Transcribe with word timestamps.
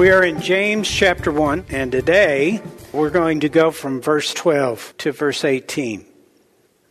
We 0.00 0.12
are 0.12 0.24
in 0.24 0.40
James 0.40 0.90
chapter 0.90 1.30
1, 1.30 1.66
and 1.68 1.92
today 1.92 2.62
we're 2.90 3.10
going 3.10 3.40
to 3.40 3.50
go 3.50 3.70
from 3.70 4.00
verse 4.00 4.32
12 4.32 4.94
to 4.96 5.12
verse 5.12 5.44
18. 5.44 6.06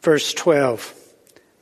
Verse 0.04 0.32
12 0.32 0.94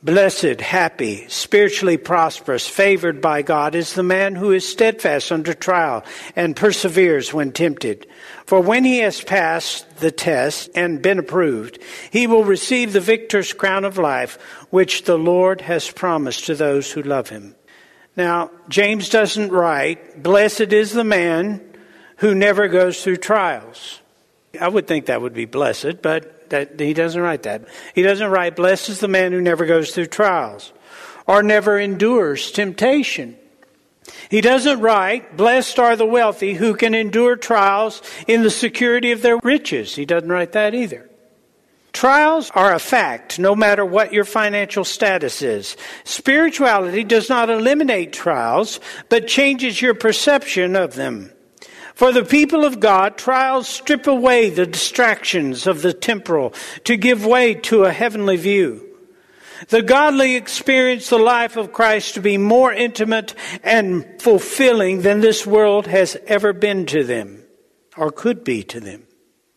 Blessed, 0.02 0.60
happy, 0.60 1.26
spiritually 1.28 1.96
prosperous, 1.96 2.68
favored 2.68 3.22
by 3.22 3.40
God 3.40 3.74
is 3.74 3.94
the 3.94 4.02
man 4.02 4.34
who 4.34 4.52
is 4.52 4.68
steadfast 4.68 5.32
under 5.32 5.54
trial 5.54 6.04
and 6.36 6.54
perseveres 6.54 7.32
when 7.32 7.52
tempted. 7.52 8.06
For 8.44 8.60
when 8.60 8.84
he 8.84 8.98
has 8.98 9.22
passed 9.22 10.00
the 10.00 10.10
test 10.10 10.68
and 10.74 11.00
been 11.00 11.18
approved, 11.18 11.78
he 12.10 12.26
will 12.26 12.44
receive 12.44 12.92
the 12.92 13.00
victor's 13.00 13.54
crown 13.54 13.86
of 13.86 13.96
life, 13.96 14.36
which 14.68 15.04
the 15.04 15.16
Lord 15.16 15.62
has 15.62 15.90
promised 15.90 16.44
to 16.44 16.54
those 16.54 16.92
who 16.92 17.00
love 17.00 17.30
him. 17.30 17.54
Now, 18.18 18.50
James 18.68 19.08
doesn't 19.10 19.52
write, 19.52 20.20
Blessed 20.20 20.72
is 20.72 20.92
the 20.92 21.04
man 21.04 21.60
who 22.16 22.34
never 22.34 22.66
goes 22.66 23.00
through 23.00 23.18
trials. 23.18 24.00
I 24.60 24.66
would 24.66 24.88
think 24.88 25.06
that 25.06 25.22
would 25.22 25.34
be 25.34 25.44
blessed, 25.44 26.02
but 26.02 26.50
that, 26.50 26.80
he 26.80 26.94
doesn't 26.94 27.20
write 27.20 27.44
that. 27.44 27.68
He 27.94 28.02
doesn't 28.02 28.28
write, 28.28 28.56
Blessed 28.56 28.88
is 28.88 28.98
the 28.98 29.06
man 29.06 29.30
who 29.30 29.40
never 29.40 29.66
goes 29.66 29.92
through 29.94 30.06
trials 30.06 30.72
or 31.28 31.44
never 31.44 31.78
endures 31.78 32.50
temptation. 32.50 33.36
He 34.30 34.40
doesn't 34.40 34.80
write, 34.80 35.36
Blessed 35.36 35.78
are 35.78 35.94
the 35.94 36.04
wealthy 36.04 36.54
who 36.54 36.74
can 36.74 36.94
endure 36.96 37.36
trials 37.36 38.02
in 38.26 38.42
the 38.42 38.50
security 38.50 39.12
of 39.12 39.22
their 39.22 39.38
riches. 39.38 39.94
He 39.94 40.06
doesn't 40.06 40.28
write 40.28 40.52
that 40.52 40.74
either. 40.74 41.07
Trials 41.98 42.52
are 42.54 42.72
a 42.72 42.78
fact, 42.78 43.40
no 43.40 43.56
matter 43.56 43.84
what 43.84 44.12
your 44.12 44.24
financial 44.24 44.84
status 44.84 45.42
is. 45.42 45.76
Spirituality 46.04 47.02
does 47.02 47.28
not 47.28 47.50
eliminate 47.50 48.12
trials, 48.12 48.78
but 49.08 49.26
changes 49.26 49.82
your 49.82 49.94
perception 49.94 50.76
of 50.76 50.94
them. 50.94 51.32
For 51.94 52.12
the 52.12 52.24
people 52.24 52.64
of 52.64 52.78
God, 52.78 53.18
trials 53.18 53.68
strip 53.68 54.06
away 54.06 54.48
the 54.48 54.64
distractions 54.64 55.66
of 55.66 55.82
the 55.82 55.92
temporal 55.92 56.54
to 56.84 56.96
give 56.96 57.26
way 57.26 57.54
to 57.54 57.82
a 57.82 57.90
heavenly 57.90 58.36
view. 58.36 58.96
The 59.66 59.82
godly 59.82 60.36
experience 60.36 61.10
the 61.10 61.18
life 61.18 61.56
of 61.56 61.72
Christ 61.72 62.14
to 62.14 62.20
be 62.20 62.38
more 62.38 62.72
intimate 62.72 63.34
and 63.64 64.22
fulfilling 64.22 65.02
than 65.02 65.18
this 65.18 65.44
world 65.44 65.88
has 65.88 66.16
ever 66.28 66.52
been 66.52 66.86
to 66.86 67.02
them, 67.02 67.42
or 67.96 68.12
could 68.12 68.44
be 68.44 68.62
to 68.62 68.78
them. 68.78 69.07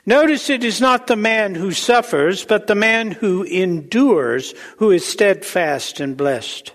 Notice 0.06 0.50
it 0.50 0.63
is 0.63 0.81
not 0.81 1.07
the 1.07 1.16
man 1.16 1.53
who 1.53 1.72
suffers, 1.72 2.44
but 2.44 2.67
the 2.67 2.75
man 2.75 3.12
who 3.12 3.44
endures 3.44 4.53
who 4.78 4.89
is 4.89 5.06
steadfast 5.06 6.00
and 6.00 6.17
blessed. 6.17 6.73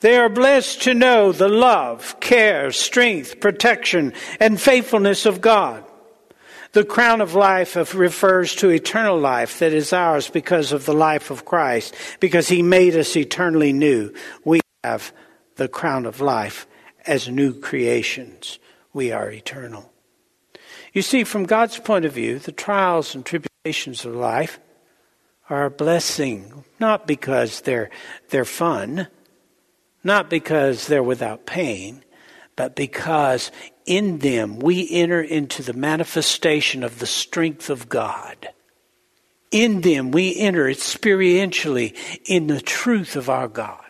They 0.00 0.18
are 0.18 0.28
blessed 0.28 0.82
to 0.82 0.92
know 0.92 1.32
the 1.32 1.48
love, 1.48 2.20
care, 2.20 2.70
strength, 2.72 3.40
protection, 3.40 4.12
and 4.38 4.60
faithfulness 4.60 5.24
of 5.24 5.40
God. 5.40 5.82
The 6.72 6.84
crown 6.84 7.22
of 7.22 7.34
life 7.34 7.76
refers 7.94 8.54
to 8.56 8.68
eternal 8.68 9.18
life 9.18 9.60
that 9.60 9.72
is 9.72 9.94
ours 9.94 10.28
because 10.28 10.72
of 10.72 10.84
the 10.84 10.92
life 10.92 11.30
of 11.30 11.46
Christ, 11.46 11.94
because 12.20 12.48
he 12.48 12.62
made 12.62 12.96
us 12.96 13.16
eternally 13.16 13.72
new. 13.72 14.12
We 14.44 14.60
have 14.82 15.14
the 15.56 15.68
crown 15.68 16.04
of 16.04 16.20
life 16.20 16.66
as 17.06 17.28
new 17.28 17.58
creations. 17.58 18.58
We 18.92 19.12
are 19.12 19.30
eternal. 19.30 19.93
You 20.94 21.02
see, 21.02 21.24
from 21.24 21.44
God's 21.44 21.76
point 21.78 22.04
of 22.04 22.12
view, 22.12 22.38
the 22.38 22.52
trials 22.52 23.16
and 23.16 23.26
tribulations 23.26 24.04
of 24.04 24.14
life 24.14 24.60
are 25.50 25.64
a 25.64 25.70
blessing, 25.70 26.64
not 26.78 27.06
because 27.08 27.62
they're, 27.62 27.90
they're 28.28 28.44
fun, 28.44 29.08
not 30.04 30.30
because 30.30 30.86
they're 30.86 31.02
without 31.02 31.46
pain, 31.46 32.04
but 32.54 32.76
because 32.76 33.50
in 33.84 34.18
them 34.18 34.60
we 34.60 34.88
enter 34.88 35.20
into 35.20 35.64
the 35.64 35.72
manifestation 35.72 36.84
of 36.84 37.00
the 37.00 37.06
strength 37.06 37.70
of 37.70 37.88
God. 37.88 38.50
In 39.50 39.80
them 39.80 40.12
we 40.12 40.36
enter 40.38 40.66
experientially 40.66 41.96
in 42.24 42.46
the 42.46 42.60
truth 42.60 43.16
of 43.16 43.28
our 43.28 43.48
God. 43.48 43.80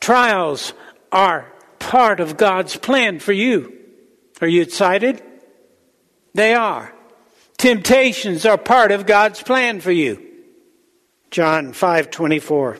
Trials 0.00 0.72
are 1.12 1.52
part 1.78 2.18
of 2.18 2.36
God's 2.36 2.76
plan 2.76 3.20
for 3.20 3.32
you. 3.32 3.72
Are 4.40 4.48
you 4.48 4.62
excited? 4.62 5.22
They 6.34 6.54
are. 6.54 6.92
Temptations 7.56 8.46
are 8.46 8.58
part 8.58 8.92
of 8.92 9.06
God's 9.06 9.42
plan 9.42 9.80
for 9.80 9.92
you. 9.92 10.24
John 11.30 11.72
5:24 11.72 12.78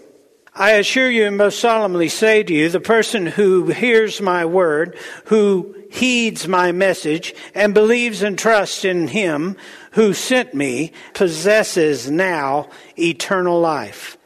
I 0.55 0.73
assure 0.73 1.11
you 1.11 1.27
and 1.27 1.37
most 1.37 1.61
solemnly 1.61 2.09
say 2.09 2.43
to 2.43 2.53
you, 2.53 2.69
the 2.69 2.81
person 2.81 3.27
who 3.27 3.69
hears 3.69 4.21
my 4.21 4.45
word, 4.45 4.99
who 5.27 5.77
heeds 5.89 6.49
my 6.49 6.73
message, 6.73 7.33
and 7.55 7.73
believes 7.73 8.23
and 8.23 8.37
trusts 8.37 8.85
in 8.85 9.07
him 9.07 9.57
who 9.93 10.13
sent 10.13 10.55
me, 10.55 10.93
possesses 11.15 12.11
now 12.11 12.69
eternal 12.99 13.61
life 13.61 14.18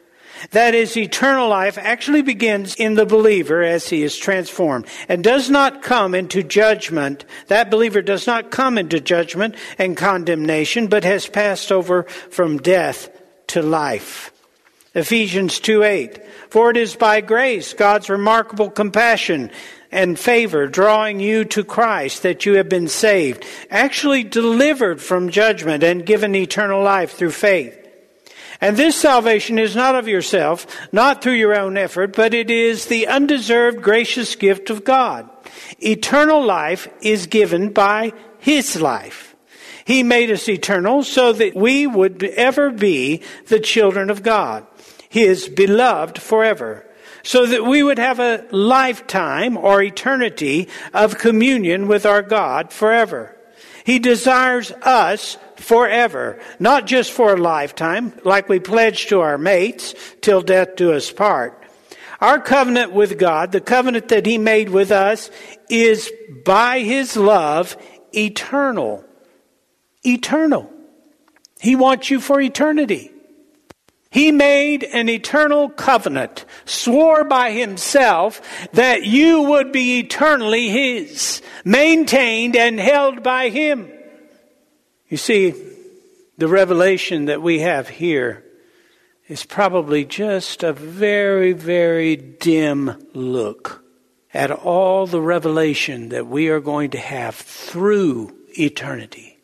that 0.51 0.75
is, 0.75 0.97
eternal 0.97 1.49
life 1.49 1.77
actually 1.77 2.21
begins 2.21 2.75
in 2.75 2.95
the 2.95 3.05
believer 3.05 3.63
as 3.63 3.89
he 3.89 4.03
is 4.03 4.17
transformed 4.17 4.87
and 5.07 5.23
does 5.23 5.49
not 5.49 5.81
come 5.81 6.13
into 6.13 6.43
judgment. 6.43 7.25
That 7.47 7.71
believer 7.71 8.01
does 8.01 8.27
not 8.27 8.51
come 8.51 8.77
into 8.77 8.99
judgment 8.99 9.55
and 9.77 9.97
condemnation, 9.97 10.87
but 10.87 11.03
has 11.03 11.27
passed 11.27 11.71
over 11.71 12.03
from 12.03 12.57
death 12.57 13.09
to 13.47 13.61
life. 13.61 14.31
Ephesians 14.95 15.59
2 15.59 15.83
8. 15.83 16.25
For 16.49 16.69
it 16.69 16.77
is 16.77 16.95
by 16.95 17.21
grace, 17.21 17.73
God's 17.73 18.09
remarkable 18.09 18.69
compassion 18.69 19.49
and 19.91 20.19
favor, 20.19 20.67
drawing 20.67 21.19
you 21.19 21.45
to 21.45 21.63
Christ, 21.63 22.23
that 22.23 22.45
you 22.45 22.55
have 22.55 22.67
been 22.67 22.87
saved, 22.87 23.45
actually 23.69 24.23
delivered 24.23 25.01
from 25.01 25.29
judgment 25.29 25.83
and 25.83 26.05
given 26.05 26.35
eternal 26.35 26.83
life 26.83 27.13
through 27.13 27.31
faith. 27.31 27.82
And 28.63 28.77
this 28.77 28.95
salvation 28.95 29.59
is 29.59 29.75
not 29.75 29.95
of 29.95 30.07
yourself, 30.07 30.65
not 30.93 31.21
through 31.21 31.33
your 31.33 31.53
own 31.53 31.75
effort, 31.75 32.15
but 32.15 32.33
it 32.33 32.49
is 32.49 32.85
the 32.85 33.07
undeserved 33.07 33.81
gracious 33.81 34.37
gift 34.37 34.69
of 34.69 34.85
God. 34.85 35.29
Eternal 35.79 36.41
life 36.41 36.87
is 37.01 37.27
given 37.27 37.73
by 37.73 38.13
His 38.39 38.79
life. 38.79 39.35
He 39.83 40.01
made 40.01 40.31
us 40.31 40.47
eternal 40.47 41.03
so 41.03 41.33
that 41.33 41.57
we 41.57 41.85
would 41.85 42.23
ever 42.23 42.71
be 42.71 43.21
the 43.47 43.59
children 43.59 44.09
of 44.09 44.23
God, 44.23 44.65
His 45.09 45.49
beloved 45.49 46.21
forever 46.21 46.89
so 47.25 47.45
that 47.45 47.65
we 47.65 47.81
would 47.81 47.99
have 47.99 48.19
a 48.19 48.45
lifetime 48.51 49.55
or 49.55 49.81
eternity 49.81 50.67
of 50.93 51.17
communion 51.17 51.87
with 51.87 52.05
our 52.05 52.21
God 52.21 52.71
forever. 52.73 53.37
He 53.85 53.99
desires 53.99 54.71
us 54.81 55.37
forever, 55.63 56.39
not 56.59 56.85
just 56.85 57.11
for 57.11 57.33
a 57.33 57.37
lifetime, 57.37 58.13
like 58.23 58.49
we 58.49 58.59
pledge 58.59 59.07
to 59.07 59.21
our 59.21 59.37
mates, 59.37 59.95
till 60.21 60.41
death 60.41 60.75
do 60.75 60.93
us 60.93 61.11
part. 61.11 61.59
Our 62.21 62.39
covenant 62.39 62.93
with 62.93 63.17
God, 63.17 63.51
the 63.51 63.61
covenant 63.61 64.09
that 64.09 64.25
He 64.25 64.37
made 64.37 64.69
with 64.69 64.91
us, 64.91 65.31
is 65.69 66.11
by 66.45 66.79
His 66.79 67.17
love 67.17 67.75
eternal. 68.13 69.03
Eternal. 70.05 70.71
He 71.59 71.75
wants 71.75 72.09
you 72.09 72.19
for 72.19 72.41
eternity. 72.41 73.13
He 74.13 74.31
made 74.31 74.83
an 74.83 75.09
eternal 75.09 75.69
covenant, 75.69 76.45
swore 76.65 77.23
by 77.23 77.51
himself 77.51 78.41
that 78.73 79.05
you 79.05 79.41
would 79.41 79.71
be 79.71 79.97
eternally 79.97 80.69
his, 80.69 81.41
maintained 81.65 82.55
and 82.55 82.79
held 82.79 83.23
by 83.23 83.49
him. 83.49 83.91
You 85.13 85.17
see, 85.17 85.53
the 86.39 86.47
revelation 86.47 87.25
that 87.25 87.39
we 87.39 87.59
have 87.59 87.87
here 87.87 88.43
is 89.27 89.45
probably 89.45 90.05
just 90.05 90.63
a 90.63 90.73
very, 90.73 91.53
very 91.53 92.15
dim 92.15 93.09
look 93.13 93.83
at 94.33 94.49
all 94.49 95.05
the 95.05 95.21
revelation 95.21 96.09
that 96.09 96.25
we 96.25 96.49
are 96.49 96.59
going 96.59 96.89
to 96.89 96.97
have 96.97 97.35
through 97.35 98.35
eternity. 98.57 99.37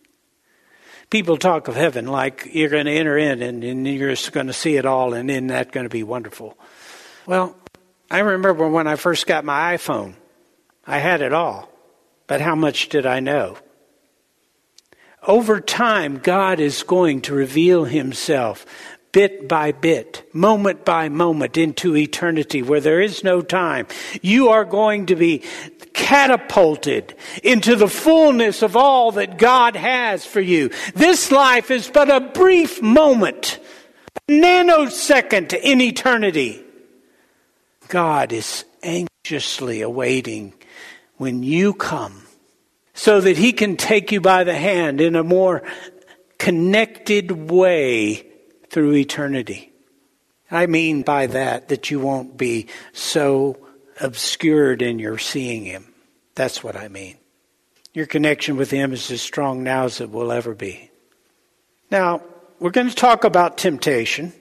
People 1.12 1.38
talk 1.38 1.68
of 1.68 1.75
heaven 1.75 2.07
like 2.07 2.50
you're 2.51 2.69
going 2.69 2.88
to 2.88 2.92
enter 2.92 3.19
in 3.19 3.44
and, 3.44 3.63
and 3.63 3.88
you're 3.88 4.10
just 4.10 4.31
going 4.31 4.48
to 4.48 4.54
see 4.54 4.75
it 4.75 4.88
all, 4.88 5.13
and 5.13 5.30
isn't 5.30 5.48
that 5.50 5.72
going 5.72 5.86
to 5.86 5.89
be 5.92 6.01
wonderful? 6.01 6.57
Well, 7.27 7.56
I 8.10 8.22
remember 8.22 8.68
when 8.68 8.88
I 8.88 8.95
first 8.95 9.27
got 9.27 9.45
my 9.45 9.75
iPhone, 9.77 10.15
I 10.88 10.98
had 10.98 11.22
it 11.22 11.31
all, 11.31 11.69
but 12.25 12.42
how 12.42 12.56
much 12.56 12.89
did 12.89 13.06
I 13.06 13.19
know? 13.19 13.60
Over 15.27 15.60
time, 15.60 16.18
God 16.18 16.60
is 16.60 16.83
going 16.83 17.21
to 17.21 17.33
reveal 17.33 17.86
Himself 17.86 18.66
bit 19.12 19.48
by 19.48 19.71
bit, 19.71 20.24
moment 20.33 20.86
by 20.86 21.10
moment 21.10 21.57
into 21.57 21.95
eternity 21.95 22.62
where 22.62 22.80
there 22.80 23.01
is 23.01 23.24
no 23.24 23.42
time. 23.42 23.88
You 24.21 24.50
are 24.50 24.66
going 24.66 25.07
to 25.07 25.16
be 25.16 25.44
catapulted 25.94 27.16
into 27.44 27.75
the 27.75 27.88
fullness 27.88 28.62
of 28.62 28.75
all 28.75 29.12
that 29.13 29.38
God 29.38 29.75
has 29.75 30.25
for 30.25 30.42
you. 30.42 30.69
This 30.95 31.31
life 31.31 31.72
is 31.72 31.89
but 31.89 32.10
a 32.10 32.19
brief 32.19 32.81
moment, 32.81 33.60
nanosecond 34.27 35.54
in 35.54 35.81
eternity. 35.81 36.63
God 37.88 38.31
is 38.31 38.65
anxiously 38.83 39.81
awaiting 39.81 40.54
when 41.18 41.42
you 41.42 41.74
come 41.74 42.22
so 43.00 43.22
that 43.22 43.38
He 43.38 43.54
can 43.54 43.78
take 43.78 44.12
you 44.12 44.19
by 44.19 44.44
the 44.44 44.54
hand 44.54 45.00
in 45.00 45.16
a 45.16 45.24
more 45.24 45.63
connected 46.38 47.50
way 47.50 48.28
through 48.69 48.94
eternity. 48.96 49.72
I 50.51 50.66
mean 50.66 51.04
by 51.04 51.28
that 51.28 51.69
that 51.69 51.90
you 51.90 52.01
won't 52.01 52.36
be 52.36 52.68
so 52.92 53.57
obscured 54.01 54.81
in 54.81 55.00
your 55.00 55.18
seeing 55.18 55.63
Him. 55.63 55.94
That's 56.36 56.62
what 56.62 56.75
I 56.75 56.90
mean. 56.90 57.16
Your 57.94 58.06
connection 58.06 58.57
with 58.57 58.69
Him 58.69 58.92
is 58.92 59.10
as 59.12 59.22
strong 59.22 59.63
now 59.63 59.86
as 59.86 60.01
it 60.01 60.12
will 60.12 60.34
ever 60.34 60.54
be. 60.54 60.92
Now, 61.90 62.22
we're 62.60 62.72
going 62.72 62.90
to 62.90 62.96
talk 62.96 63.24
about 63.24 63.57
temptation, 63.57 64.34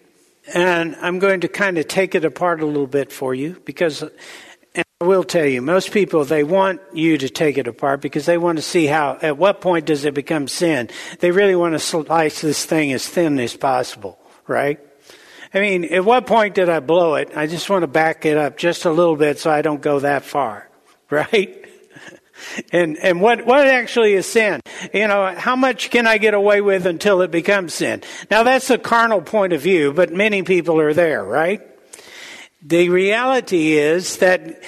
and 0.52 0.96
I'm 0.96 1.20
going 1.20 1.42
to 1.42 1.48
kind 1.48 1.78
of 1.78 1.86
take 1.86 2.16
it 2.16 2.24
apart 2.24 2.60
a 2.60 2.66
little 2.66 2.88
bit 2.88 3.12
for 3.12 3.36
you 3.36 3.62
because 3.64 4.02
I 5.00 5.04
will 5.04 5.22
tell 5.22 5.46
you, 5.46 5.62
most 5.62 5.92
people, 5.92 6.24
they 6.24 6.42
want 6.42 6.80
you 6.92 7.18
to 7.18 7.28
take 7.28 7.56
it 7.56 7.68
apart 7.68 8.00
because 8.00 8.26
they 8.26 8.36
want 8.36 8.58
to 8.58 8.62
see 8.62 8.86
how, 8.86 9.16
at 9.22 9.38
what 9.38 9.60
point 9.60 9.86
does 9.86 10.04
it 10.04 10.12
become 10.12 10.48
sin? 10.48 10.90
They 11.20 11.30
really 11.30 11.54
want 11.54 11.74
to 11.74 11.78
slice 11.78 12.40
this 12.40 12.64
thing 12.64 12.92
as 12.92 13.06
thin 13.06 13.38
as 13.38 13.56
possible, 13.56 14.18
right? 14.48 14.80
I 15.54 15.60
mean, 15.60 15.84
at 15.84 16.04
what 16.04 16.26
point 16.26 16.56
did 16.56 16.68
I 16.68 16.80
blow 16.80 17.14
it? 17.14 17.30
I 17.36 17.46
just 17.46 17.70
want 17.70 17.84
to 17.84 17.86
back 17.86 18.26
it 18.26 18.36
up 18.36 18.56
just 18.56 18.86
a 18.86 18.90
little 18.90 19.14
bit 19.14 19.38
so 19.38 19.52
I 19.52 19.62
don't 19.62 19.80
go 19.80 20.00
that 20.00 20.24
far, 20.24 20.68
right? 21.10 21.64
And 22.72 22.96
and 22.98 23.20
what 23.20 23.46
what 23.46 23.68
actually 23.68 24.14
is 24.14 24.26
sin? 24.26 24.60
You 24.92 25.06
know, 25.06 25.32
how 25.36 25.54
much 25.54 25.90
can 25.90 26.08
I 26.08 26.18
get 26.18 26.34
away 26.34 26.60
with 26.60 26.86
until 26.86 27.22
it 27.22 27.30
becomes 27.30 27.74
sin? 27.74 28.02
Now 28.32 28.42
that's 28.42 28.68
a 28.70 28.78
carnal 28.78 29.22
point 29.22 29.52
of 29.52 29.60
view, 29.60 29.92
but 29.92 30.12
many 30.12 30.42
people 30.42 30.80
are 30.80 30.92
there, 30.92 31.24
right? 31.24 31.62
The 32.62 32.88
reality 32.88 33.74
is 33.74 34.16
that 34.16 34.60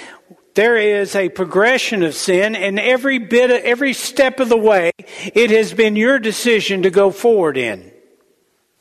there 0.53 0.75
is 0.75 1.15
a 1.15 1.29
progression 1.29 2.03
of 2.03 2.13
sin, 2.13 2.55
and 2.55 2.79
every 2.79 3.19
bit, 3.19 3.51
of, 3.51 3.61
every 3.63 3.93
step 3.93 4.39
of 4.39 4.49
the 4.49 4.57
way, 4.57 4.91
it 5.33 5.49
has 5.51 5.73
been 5.73 5.95
your 5.95 6.19
decision 6.19 6.83
to 6.83 6.89
go 6.89 7.11
forward 7.11 7.57
in. 7.57 7.91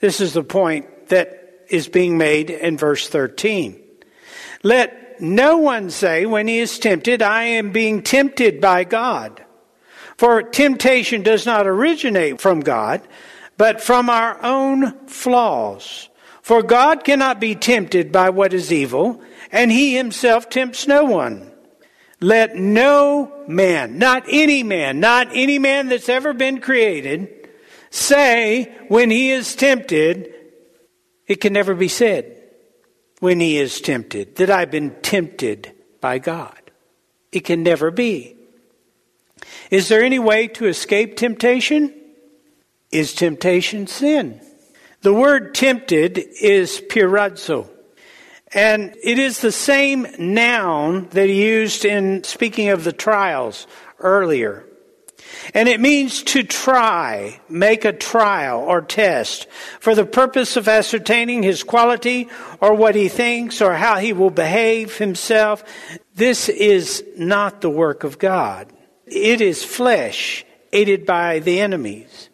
This 0.00 0.20
is 0.20 0.32
the 0.32 0.42
point 0.42 1.08
that 1.08 1.66
is 1.68 1.88
being 1.88 2.18
made 2.18 2.50
in 2.50 2.76
verse 2.76 3.08
13. 3.08 3.80
Let 4.62 5.20
no 5.20 5.58
one 5.58 5.90
say 5.90 6.26
when 6.26 6.48
he 6.48 6.58
is 6.58 6.78
tempted, 6.78 7.22
I 7.22 7.44
am 7.44 7.70
being 7.70 8.02
tempted 8.02 8.60
by 8.60 8.84
God. 8.84 9.44
For 10.16 10.42
temptation 10.42 11.22
does 11.22 11.46
not 11.46 11.66
originate 11.66 12.40
from 12.40 12.60
God, 12.60 13.00
but 13.56 13.80
from 13.80 14.10
our 14.10 14.42
own 14.42 15.06
flaws. 15.06 16.08
For 16.42 16.62
God 16.62 17.04
cannot 17.04 17.40
be 17.40 17.54
tempted 17.54 18.10
by 18.10 18.30
what 18.30 18.52
is 18.52 18.72
evil, 18.72 19.22
and 19.52 19.70
he 19.70 19.94
himself 19.94 20.48
tempts 20.50 20.86
no 20.88 21.04
one. 21.04 21.50
Let 22.20 22.54
no 22.54 23.44
man, 23.46 23.98
not 23.98 24.24
any 24.28 24.62
man, 24.62 25.00
not 25.00 25.28
any 25.32 25.58
man 25.58 25.88
that's 25.88 26.08
ever 26.08 26.34
been 26.34 26.60
created, 26.60 27.48
say 27.90 28.74
when 28.88 29.10
he 29.10 29.30
is 29.30 29.54
tempted, 29.54 30.34
it 31.26 31.40
can 31.40 31.52
never 31.52 31.74
be 31.74 31.88
said 31.88 32.36
when 33.20 33.40
he 33.40 33.58
is 33.58 33.80
tempted 33.80 34.36
that 34.36 34.50
I've 34.50 34.70
been 34.70 34.96
tempted 35.02 35.72
by 36.00 36.18
God. 36.18 36.58
It 37.32 37.40
can 37.40 37.62
never 37.62 37.90
be. 37.90 38.36
Is 39.70 39.88
there 39.88 40.02
any 40.02 40.18
way 40.18 40.48
to 40.48 40.66
escape 40.66 41.16
temptation? 41.16 41.94
Is 42.90 43.14
temptation 43.14 43.86
sin? 43.86 44.40
The 45.02 45.14
word 45.14 45.54
tempted 45.54 46.18
is 46.18 46.82
pirazo. 46.90 47.70
And 48.52 48.96
it 49.02 49.18
is 49.18 49.40
the 49.40 49.52
same 49.52 50.06
noun 50.18 51.08
that 51.10 51.28
he 51.28 51.46
used 51.46 51.84
in 51.84 52.24
speaking 52.24 52.70
of 52.70 52.84
the 52.84 52.92
trials 52.92 53.66
earlier. 54.00 54.66
And 55.54 55.68
it 55.68 55.80
means 55.80 56.22
to 56.24 56.42
try, 56.42 57.40
make 57.48 57.84
a 57.84 57.92
trial 57.92 58.60
or 58.60 58.80
test 58.80 59.48
for 59.78 59.94
the 59.94 60.04
purpose 60.04 60.56
of 60.56 60.68
ascertaining 60.68 61.42
his 61.42 61.62
quality 61.62 62.28
or 62.60 62.74
what 62.74 62.94
he 62.94 63.08
thinks 63.08 63.60
or 63.60 63.74
how 63.74 63.98
he 63.98 64.12
will 64.12 64.30
behave 64.30 64.96
himself. 64.98 65.62
This 66.14 66.48
is 66.48 67.04
not 67.16 67.60
the 67.60 67.70
work 67.70 68.04
of 68.04 68.18
God. 68.18 68.72
It 69.06 69.40
is 69.40 69.64
flesh 69.64 70.44
aided 70.72 71.06
by 71.06 71.40
the 71.40 71.60
enemies. 71.60 72.29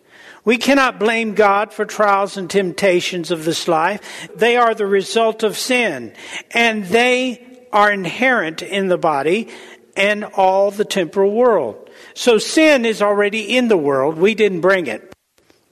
We 0.46 0.58
cannot 0.58 1.00
blame 1.00 1.34
God 1.34 1.72
for 1.72 1.84
trials 1.84 2.36
and 2.36 2.48
temptations 2.48 3.32
of 3.32 3.44
this 3.44 3.66
life. 3.66 4.30
They 4.36 4.56
are 4.56 4.76
the 4.76 4.86
result 4.86 5.42
of 5.42 5.58
sin, 5.58 6.14
and 6.52 6.84
they 6.84 7.66
are 7.72 7.92
inherent 7.92 8.62
in 8.62 8.86
the 8.86 8.96
body 8.96 9.48
and 9.96 10.22
all 10.22 10.70
the 10.70 10.84
temporal 10.84 11.32
world. 11.32 11.90
So 12.14 12.38
sin 12.38 12.84
is 12.84 13.02
already 13.02 13.56
in 13.56 13.66
the 13.66 13.76
world. 13.76 14.18
We 14.18 14.36
didn't 14.36 14.60
bring 14.60 14.86
it. 14.86 15.12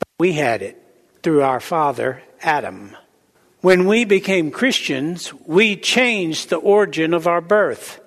but 0.01 0.09
We 0.19 0.33
had 0.33 0.61
it 0.61 0.77
through 1.23 1.43
our 1.43 1.61
father, 1.61 2.23
Adam. 2.43 2.97
When 3.61 3.87
we 3.87 4.05
became 4.05 4.51
Christians, 4.51 5.33
we 5.47 5.77
changed 5.77 6.51
the 6.51 6.57
origin 6.57 7.15
of 7.15 7.29
our 7.29 7.41
birth. 7.41 8.01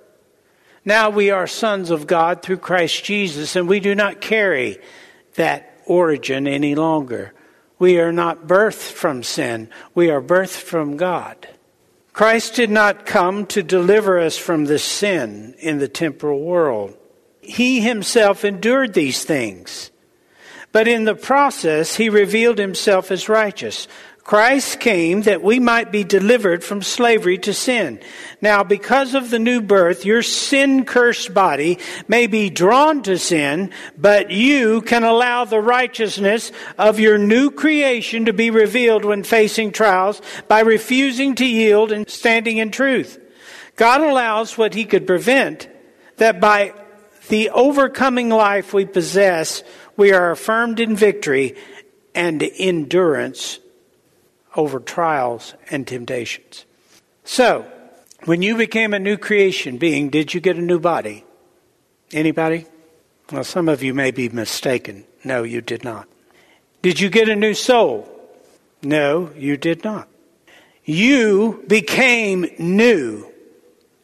Now 0.83 1.11
we 1.11 1.29
are 1.31 1.47
sons 1.47 1.91
of 1.91 2.07
God 2.07 2.41
through 2.41 2.57
Christ 2.57 3.05
Jesus, 3.05 3.55
and 3.55 3.69
we 3.69 3.79
do 3.79 3.95
not 3.95 4.19
carry 4.19 4.79
that 5.35 5.76
origin 5.87 6.47
any 6.47 6.75
longer. 6.75 7.33
We 7.79 7.99
are 7.99 8.11
not 8.11 8.47
birthed 8.47 8.91
from 8.91 9.23
sin, 9.23 9.69
we 9.93 10.09
are 10.09 10.21
birthed 10.21 10.61
from 10.61 10.97
God. 10.97 11.47
Christ 12.13 12.55
did 12.55 12.71
not 12.71 13.05
come 13.05 13.45
to 13.47 13.61
deliver 13.61 14.19
us 14.19 14.37
from 14.37 14.65
the 14.65 14.79
sin 14.79 15.53
in 15.59 15.77
the 15.77 15.87
temporal 15.87 16.41
world. 16.41 16.97
He 17.41 17.79
himself 17.79 18.43
endured 18.43 18.93
these 18.93 19.23
things. 19.23 19.91
But 20.71 20.87
in 20.87 21.05
the 21.05 21.15
process, 21.15 21.95
he 21.95 22.09
revealed 22.09 22.57
himself 22.57 23.11
as 23.11 23.29
righteous, 23.29 23.87
Christ 24.27 24.81
came 24.81 25.21
that 25.21 25.41
we 25.41 25.57
might 25.57 25.89
be 25.89 26.03
delivered 26.03 26.61
from 26.61 26.81
slavery 26.81 27.37
to 27.37 27.53
sin. 27.53 28.01
Now, 28.41 28.61
because 28.61 29.15
of 29.15 29.29
the 29.29 29.39
new 29.39 29.61
birth, 29.61 30.03
your 30.03 30.21
sin 30.21 30.83
cursed 30.83 31.33
body 31.33 31.79
may 32.09 32.27
be 32.27 32.49
drawn 32.49 33.03
to 33.03 33.17
sin, 33.17 33.71
but 33.97 34.29
you 34.29 34.81
can 34.81 35.05
allow 35.05 35.45
the 35.45 35.61
righteousness 35.61 36.51
of 36.77 36.99
your 36.99 37.17
new 37.17 37.49
creation 37.49 38.25
to 38.25 38.33
be 38.33 38.49
revealed 38.49 39.05
when 39.05 39.23
facing 39.23 39.71
trials 39.71 40.21
by 40.49 40.59
refusing 40.59 41.33
to 41.35 41.45
yield 41.45 41.93
and 41.93 42.09
standing 42.09 42.57
in 42.57 42.69
truth. 42.69 43.17
God 43.77 44.01
allows 44.01 44.57
what 44.57 44.73
he 44.73 44.83
could 44.83 45.07
prevent 45.07 45.69
that 46.17 46.41
by 46.41 46.73
the 47.29 47.49
overcoming 47.51 48.27
life 48.27 48.73
we 48.73 48.83
possess, 48.83 49.63
we 49.95 50.11
are 50.11 50.31
affirmed 50.31 50.81
in 50.81 50.97
victory 50.97 51.55
and 52.13 52.43
endurance 52.43 53.59
over 54.57 54.79
trials 54.79 55.53
and 55.71 55.87
temptations. 55.87 56.65
So, 57.23 57.65
When 58.25 58.41
you 58.41 58.57
became 58.57 58.93
a 58.93 58.99
new 58.99 59.15
creation 59.15 59.77
being, 59.77 60.09
did 60.09 60.33
you 60.33 60.41
get 60.41 60.57
a 60.57 60.61
new 60.61 60.79
body? 60.79 61.23
Anybody? 62.11 62.65
Well, 63.31 63.43
some 63.43 63.69
of 63.69 63.83
you 63.83 63.93
may 63.93 64.11
be 64.11 64.27
mistaken. 64.29 65.05
No, 65.23 65.43
you 65.43 65.61
did 65.61 65.83
not. 65.83 66.07
Did 66.81 66.99
you 66.99 67.09
get 67.09 67.29
a 67.29 67.35
new 67.35 67.53
soul? 67.53 68.09
No, 68.81 69.31
you 69.35 69.55
did 69.55 69.83
not. 69.83 70.07
You 70.83 71.63
became 71.67 72.49
new. 72.57 73.31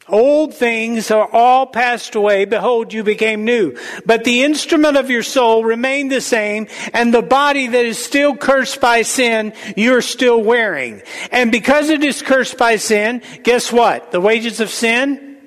Old 0.06 0.54
things 0.54 1.10
are 1.10 1.28
all 1.32 1.66
passed 1.66 2.14
away. 2.14 2.44
Behold, 2.44 2.92
you 2.92 3.02
became 3.02 3.44
new. 3.44 3.76
But 4.04 4.24
the 4.24 4.42
instrument 4.42 4.98
of 4.98 5.08
your 5.08 5.22
soul 5.22 5.64
remained 5.64 6.12
the 6.12 6.20
same, 6.20 6.66
and 6.92 7.12
the 7.12 7.22
body 7.22 7.68
that 7.68 7.84
is 7.86 7.98
still 7.98 8.36
cursed 8.36 8.80
by 8.80 9.02
sin, 9.02 9.54
you're 9.76 10.02
still 10.02 10.42
wearing. 10.42 11.00
And 11.30 11.50
because 11.50 11.88
it 11.88 12.04
is 12.04 12.20
cursed 12.20 12.58
by 12.58 12.76
sin, 12.76 13.22
guess 13.42 13.72
what? 13.72 14.12
The 14.12 14.20
wages 14.20 14.60
of 14.60 14.68
sin? 14.68 15.38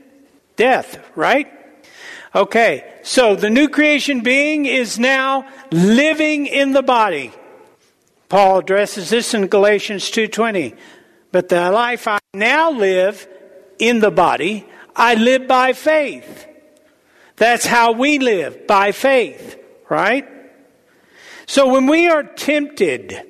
Death, 0.56 1.00
right? 1.16 1.52
Okay, 2.34 2.84
so 3.04 3.36
the 3.36 3.52
new 3.52 3.70
creation 3.70 4.22
being 4.22 4.66
is 4.66 4.98
now 4.98 5.48
living 5.72 6.48
in 6.48 6.72
the 6.72 6.82
body. 6.82 7.32
Paul 8.28 8.60
addresses 8.60 9.10
this 9.10 9.34
in 9.34 9.48
Galatians 9.48 10.10
2:20. 10.12 10.74
But 11.32 11.50
the 11.50 11.72
life 11.72 12.08
I 12.08 12.20
now 12.34 12.72
live 12.72 13.28
in 13.80 14.00
the 14.00 14.12
body, 14.12 14.66
I 14.96 15.16
live 15.16 15.48
by 15.48 15.74
faith. 15.74 16.48
That's 17.36 17.66
how 17.66 17.92
we 17.92 18.20
live, 18.20 18.66
by 18.66 18.92
faith, 18.92 19.60
right? 19.90 20.28
So 21.46 21.72
when 21.72 21.88
we 21.88 22.08
are 22.10 22.24
tempted, 22.24 23.28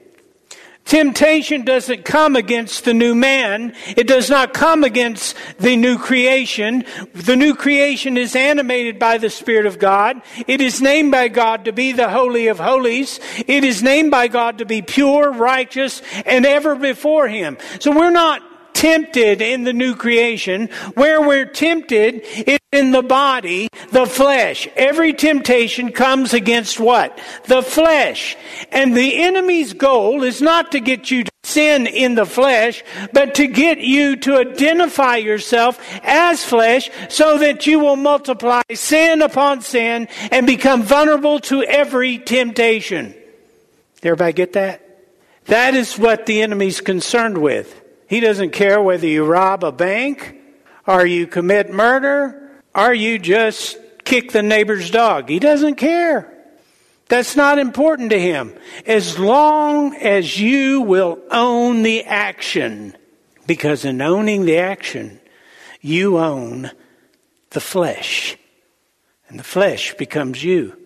Temptation 0.88 1.66
doesn't 1.66 2.06
come 2.06 2.38
against 2.38 2.86
the 2.86 2.94
new 2.94 3.14
man. 3.14 3.76
It 3.98 4.08
does 4.08 4.30
not 4.30 4.54
come 4.54 4.86
against 4.86 5.36
the 5.60 5.76
new 5.76 5.98
creation. 5.98 6.86
The 7.14 7.36
new 7.36 7.56
creation 7.56 8.16
is 8.16 8.38
animated 8.38 8.98
by 8.98 9.18
the 9.18 9.30
Spirit 9.30 9.66
of 9.66 9.80
God. 9.80 10.22
It 10.48 10.62
is 10.62 10.82
named 10.82 11.12
by 11.12 11.28
God 11.28 11.66
to 11.66 11.74
be 11.74 11.92
the 11.92 12.08
Holy 12.08 12.48
of 12.48 12.58
Holies. 12.58 13.20
It 13.48 13.66
is 13.66 13.84
named 13.84 14.12
by 14.12 14.30
God 14.30 14.60
to 14.60 14.66
be 14.66 14.82
pure, 14.82 15.30
righteous, 15.30 16.02
and 16.26 16.46
ever 16.46 16.74
before 16.74 17.28
Him. 17.28 17.58
So 17.80 17.92
we're 17.92 18.10
not 18.10 18.42
tempted 18.78 19.42
in 19.42 19.64
the 19.64 19.74
new 19.74 19.96
creation. 19.96 20.68
Where 20.94 21.20
we're 21.20 21.48
tempted 21.48 22.22
is 22.48 22.60
in 22.72 22.92
the 22.92 23.02
body, 23.02 23.70
the 23.92 24.06
flesh. 24.06 24.68
Every 24.76 25.14
temptation 25.14 25.92
comes 25.92 26.34
against 26.34 26.80
what? 26.80 27.20
The 27.46 27.64
flesh. 27.64 28.38
And 28.72 28.96
the 28.96 29.24
enemy's 29.24 29.74
goal 29.74 30.22
is 30.22 30.44
not 30.44 30.72
to 30.74 30.80
get 30.80 31.10
you 31.10 31.24
to 31.24 31.32
sin 31.44 31.88
in 31.88 32.14
the 32.14 32.26
flesh, 32.26 32.84
but 33.14 33.34
to 33.36 33.48
get 33.48 33.80
you 33.80 34.16
to 34.18 34.38
identify 34.38 35.16
yourself 35.16 35.80
as 36.04 36.46
flesh 36.46 36.92
so 37.10 37.40
that 37.40 37.66
you 37.66 37.80
will 37.80 37.96
multiply 37.96 38.62
sin 38.74 39.24
upon 39.24 39.62
sin 39.62 40.08
and 40.32 40.46
become 40.46 40.84
vulnerable 40.84 41.40
to 41.40 41.64
every 41.64 42.20
temptation. 42.20 43.16
Everybody 44.04 44.34
get 44.34 44.54
that? 44.54 44.84
That 45.46 45.74
is 45.74 45.98
what 45.98 46.28
the 46.28 46.44
enemy's 46.44 46.80
concerned 46.80 47.40
with. 47.40 47.87
He 48.08 48.20
doesn't 48.20 48.52
care 48.52 48.82
whether 48.82 49.08
you 49.08 49.26
rob 49.26 49.64
a 49.64 49.72
bank 49.72 50.36
or 50.86 51.06
you 51.06 51.28
commit 51.28 51.70
murder 51.70 52.62
or 52.74 52.94
you 52.94 53.20
just 53.20 53.78
kick 54.06 54.32
the 54.32 54.44
neighbor's 54.44 54.90
dog. 54.90 55.30
He 55.30 55.40
doesn't 55.40 55.76
care. 55.76 56.34
That's 57.10 57.36
not 57.36 57.60
important 57.60 58.10
to 58.10 58.20
him. 58.20 58.54
As 58.86 59.18
long 59.18 59.96
as 59.96 60.40
you 60.40 60.82
will 60.82 61.20
own 61.32 61.84
the 61.84 62.04
action, 62.04 62.96
because 63.46 63.86
in 63.86 64.02
owning 64.02 64.46
the 64.46 64.58
action, 64.58 65.20
you 65.82 66.18
own 66.18 66.72
the 67.52 67.62
flesh. 67.62 68.38
And 69.30 69.40
the 69.40 69.44
flesh 69.44 69.94
becomes 69.96 70.44
you. 70.44 70.78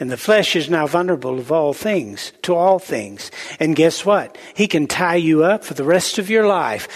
And 0.00 0.10
the 0.10 0.16
flesh 0.16 0.56
is 0.56 0.70
now 0.70 0.86
vulnerable 0.86 1.38
of 1.38 1.52
all 1.52 1.74
things, 1.74 2.32
to 2.42 2.54
all 2.54 2.78
things. 2.78 3.30
And 3.60 3.76
guess 3.76 4.04
what? 4.04 4.38
He 4.54 4.66
can 4.66 4.86
tie 4.86 5.16
you 5.16 5.44
up 5.44 5.62
for 5.62 5.74
the 5.74 5.84
rest 5.84 6.18
of 6.18 6.30
your 6.30 6.46
life, 6.46 6.88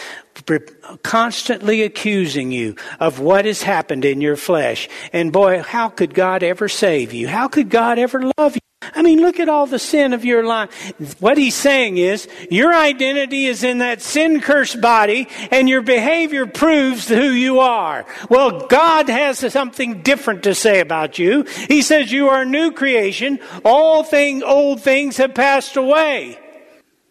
constantly 1.02 1.82
accusing 1.82 2.50
you 2.50 2.76
of 2.98 3.20
what 3.20 3.44
has 3.44 3.62
happened 3.62 4.06
in 4.06 4.22
your 4.22 4.36
flesh. 4.36 4.88
And 5.12 5.32
boy, 5.32 5.62
how 5.62 5.90
could 5.90 6.14
God 6.14 6.42
ever 6.42 6.66
save 6.66 7.12
you? 7.12 7.28
How 7.28 7.46
could 7.46 7.68
God 7.68 7.98
ever 7.98 8.32
love 8.38 8.56
you? 8.56 8.63
I 8.94 9.02
mean, 9.02 9.20
look 9.20 9.40
at 9.40 9.48
all 9.48 9.66
the 9.66 9.78
sin 9.78 10.12
of 10.12 10.24
your 10.24 10.44
life. 10.44 10.94
What 11.20 11.38
he's 11.38 11.54
saying 11.54 11.98
is, 11.98 12.28
your 12.50 12.74
identity 12.74 13.46
is 13.46 13.64
in 13.64 13.78
that 13.78 14.02
sin 14.02 14.40
cursed 14.40 14.80
body, 14.80 15.28
and 15.50 15.68
your 15.68 15.82
behavior 15.82 16.46
proves 16.46 17.08
who 17.08 17.30
you 17.30 17.60
are. 17.60 18.06
Well, 18.28 18.66
God 18.66 19.08
has 19.08 19.38
something 19.52 20.02
different 20.02 20.44
to 20.44 20.54
say 20.54 20.80
about 20.80 21.18
you. 21.18 21.42
He 21.68 21.82
says 21.82 22.12
you 22.12 22.28
are 22.28 22.42
a 22.42 22.46
new 22.46 22.72
creation. 22.72 23.40
All 23.64 24.04
thing, 24.04 24.42
old 24.42 24.80
things 24.80 25.16
have 25.16 25.34
passed 25.34 25.76
away. 25.76 26.38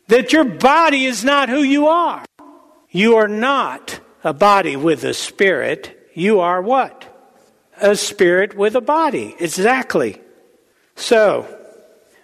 That 0.07 0.33
your 0.33 0.43
body 0.43 1.05
is 1.05 1.23
not 1.23 1.49
who 1.49 1.63
you 1.63 1.87
are. 1.87 2.23
You 2.89 3.15
are 3.15 3.27
not 3.27 3.99
a 4.23 4.33
body 4.33 4.75
with 4.75 5.03
a 5.03 5.13
spirit. 5.13 6.09
You 6.13 6.41
are 6.41 6.61
what? 6.61 7.09
A 7.81 7.95
spirit 7.95 8.55
with 8.55 8.75
a 8.75 8.81
body. 8.81 9.35
Exactly. 9.39 10.21
So, 10.95 11.47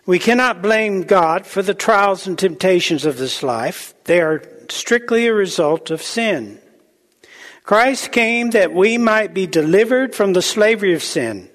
we 0.10 0.18
cannot 0.18 0.64
blame 0.64 1.04
God 1.04 1.46
for 1.46 1.62
the 1.62 1.76
trials 1.76 2.26
and 2.26 2.36
temptations 2.36 3.06
of 3.06 3.20
this 3.20 3.44
life. 3.44 3.94
They 4.06 4.22
are 4.22 4.42
strictly 4.68 5.28
a 5.28 5.34
result 5.36 5.92
of 5.92 6.02
sin. 6.02 6.60
Christ 7.62 8.12
came 8.12 8.50
that 8.50 8.74
we 8.74 8.98
might 8.98 9.36
be 9.36 9.46
delivered 9.46 10.16
from 10.16 10.34
the 10.34 10.42
slavery 10.42 10.96
of 10.96 11.04
sin. 11.04 11.48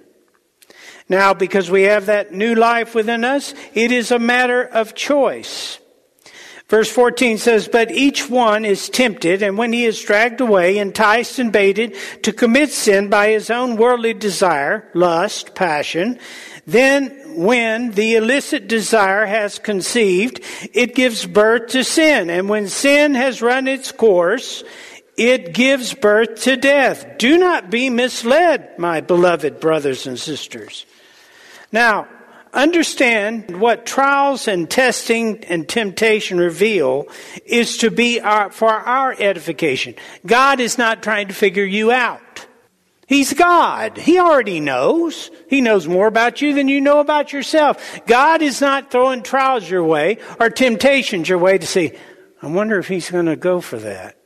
Now, 1.08 1.34
because 1.34 1.68
we 1.68 1.82
have 1.82 2.06
that 2.06 2.32
new 2.32 2.54
life 2.54 2.94
within 2.94 3.24
us, 3.24 3.54
it 3.74 3.90
is 3.90 4.12
a 4.12 4.20
matter 4.20 4.62
of 4.62 4.94
choice. 4.94 5.80
Verse 6.68 6.88
14 6.92 7.38
says, 7.38 7.66
But 7.66 7.90
each 7.90 8.30
one 8.30 8.64
is 8.64 8.88
tempted, 8.88 9.42
and 9.42 9.58
when 9.58 9.72
he 9.72 9.84
is 9.84 10.00
dragged 10.00 10.40
away, 10.40 10.78
enticed 10.78 11.40
and 11.40 11.50
baited 11.50 11.96
to 12.22 12.32
commit 12.32 12.70
sin 12.70 13.10
by 13.10 13.30
his 13.30 13.50
own 13.50 13.74
worldly 13.74 14.14
desire, 14.14 14.88
lust, 14.94 15.56
passion, 15.56 16.20
then, 16.68 17.23
when 17.36 17.92
the 17.92 18.16
illicit 18.16 18.68
desire 18.68 19.26
has 19.26 19.58
conceived, 19.58 20.40
it 20.72 20.94
gives 20.94 21.26
birth 21.26 21.68
to 21.68 21.84
sin. 21.84 22.30
And 22.30 22.48
when 22.48 22.68
sin 22.68 23.14
has 23.14 23.42
run 23.42 23.68
its 23.68 23.92
course, 23.92 24.64
it 25.16 25.54
gives 25.54 25.94
birth 25.94 26.42
to 26.42 26.56
death. 26.56 27.18
Do 27.18 27.38
not 27.38 27.70
be 27.70 27.90
misled, 27.90 28.78
my 28.78 29.00
beloved 29.00 29.60
brothers 29.60 30.06
and 30.06 30.18
sisters. 30.18 30.86
Now, 31.70 32.08
understand 32.52 33.60
what 33.60 33.86
trials 33.86 34.48
and 34.48 34.70
testing 34.70 35.44
and 35.44 35.68
temptation 35.68 36.38
reveal 36.38 37.08
is 37.44 37.78
to 37.78 37.90
be 37.90 38.20
our, 38.20 38.50
for 38.50 38.70
our 38.70 39.14
edification. 39.18 39.94
God 40.24 40.60
is 40.60 40.78
not 40.78 41.02
trying 41.02 41.28
to 41.28 41.34
figure 41.34 41.64
you 41.64 41.90
out. 41.90 42.20
He's 43.06 43.34
God. 43.34 43.98
He 43.98 44.18
already 44.18 44.60
knows. 44.60 45.30
He 45.48 45.60
knows 45.60 45.86
more 45.86 46.06
about 46.06 46.40
you 46.40 46.54
than 46.54 46.68
you 46.68 46.80
know 46.80 47.00
about 47.00 47.32
yourself. 47.32 48.00
God 48.06 48.40
is 48.40 48.60
not 48.60 48.90
throwing 48.90 49.22
trials 49.22 49.68
your 49.68 49.84
way 49.84 50.18
or 50.40 50.48
temptations 50.50 51.28
your 51.28 51.38
way 51.38 51.58
to 51.58 51.66
say, 51.66 51.98
I 52.40 52.46
wonder 52.46 52.78
if 52.78 52.88
he's 52.88 53.10
going 53.10 53.26
to 53.26 53.36
go 53.36 53.60
for 53.60 53.78
that. 53.78 54.16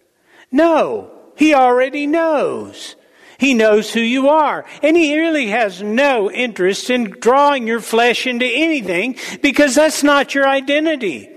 No, 0.50 1.10
he 1.36 1.54
already 1.54 2.06
knows. 2.06 2.96
He 3.38 3.54
knows 3.54 3.92
who 3.92 4.00
you 4.00 4.28
are. 4.28 4.64
And 4.82 4.96
he 4.96 5.16
really 5.16 5.48
has 5.48 5.80
no 5.82 6.30
interest 6.30 6.90
in 6.90 7.10
drawing 7.10 7.66
your 7.66 7.80
flesh 7.80 8.26
into 8.26 8.46
anything 8.46 9.16
because 9.40 9.76
that's 9.76 10.02
not 10.02 10.34
your 10.34 10.48
identity. 10.48 11.30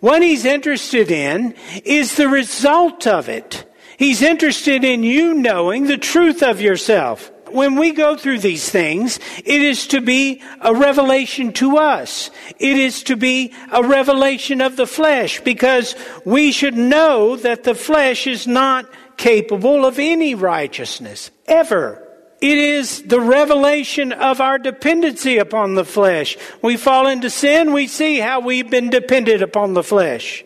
What 0.00 0.22
he's 0.22 0.44
interested 0.44 1.10
in 1.10 1.54
is 1.84 2.16
the 2.16 2.28
result 2.28 3.06
of 3.06 3.28
it. 3.28 3.64
He's 3.98 4.22
interested 4.22 4.84
in 4.84 5.02
you 5.02 5.34
knowing 5.34 5.86
the 5.86 5.98
truth 5.98 6.42
of 6.42 6.60
yourself. 6.60 7.30
When 7.50 7.76
we 7.76 7.92
go 7.92 8.16
through 8.16 8.40
these 8.40 8.68
things, 8.68 9.20
it 9.44 9.62
is 9.62 9.86
to 9.88 10.00
be 10.00 10.42
a 10.60 10.74
revelation 10.74 11.52
to 11.54 11.78
us. 11.78 12.30
It 12.58 12.76
is 12.76 13.04
to 13.04 13.16
be 13.16 13.54
a 13.72 13.82
revelation 13.82 14.60
of 14.60 14.76
the 14.76 14.86
flesh 14.86 15.40
because 15.40 15.94
we 16.24 16.52
should 16.52 16.76
know 16.76 17.36
that 17.36 17.64
the 17.64 17.74
flesh 17.74 18.26
is 18.26 18.46
not 18.46 18.86
capable 19.16 19.86
of 19.86 19.98
any 19.98 20.34
righteousness, 20.34 21.30
ever. 21.46 22.02
It 22.40 22.58
is 22.58 23.02
the 23.02 23.20
revelation 23.20 24.12
of 24.12 24.40
our 24.40 24.58
dependency 24.58 25.38
upon 25.38 25.74
the 25.74 25.84
flesh. 25.84 26.36
We 26.60 26.76
fall 26.76 27.06
into 27.06 27.30
sin, 27.30 27.72
we 27.72 27.86
see 27.86 28.18
how 28.18 28.40
we've 28.40 28.70
been 28.70 28.90
dependent 28.90 29.40
upon 29.40 29.72
the 29.72 29.82
flesh. 29.82 30.44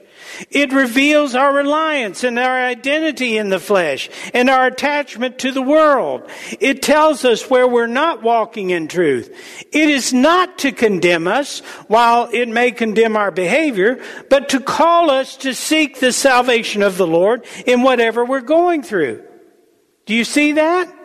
It 0.51 0.73
reveals 0.73 1.35
our 1.35 1.53
reliance 1.53 2.25
and 2.25 2.39
our 2.39 2.65
identity 2.65 3.37
in 3.37 3.51
the 3.51 3.61
flesh 3.61 4.09
and 4.33 4.49
our 4.49 4.67
attachment 4.67 5.39
to 5.41 5.53
the 5.53 5.63
world. 5.63 6.29
It 6.61 6.83
tells 6.83 7.25
us 7.25 7.51
where 7.51 7.69
we're 7.69 7.87
not 7.87 8.23
walking 8.23 8.71
in 8.71 8.89
truth. 8.89 9.35
It 9.73 9.91
is 9.91 10.13
not 10.13 10.59
to 10.61 10.73
condemn 10.73 11.27
us, 11.27 11.61
while 11.89 12.29
it 12.33 12.49
may 12.49 12.73
condemn 12.73 13.17
our 13.17 13.31
behavior, 13.31 14.03
but 14.29 14.49
to 14.51 14.61
call 14.61 15.11
us 15.11 15.37
to 15.39 15.55
seek 15.55 16.01
the 16.01 16.13
salvation 16.13 16.83
of 16.83 16.97
the 16.97 17.07
Lord 17.07 17.45
in 17.67 17.83
whatever 17.83 18.25
we're 18.25 18.41
going 18.41 18.83
through. 18.83 19.25
Do 20.07 20.15
you 20.15 20.25
see 20.25 20.53
that? 20.53 20.97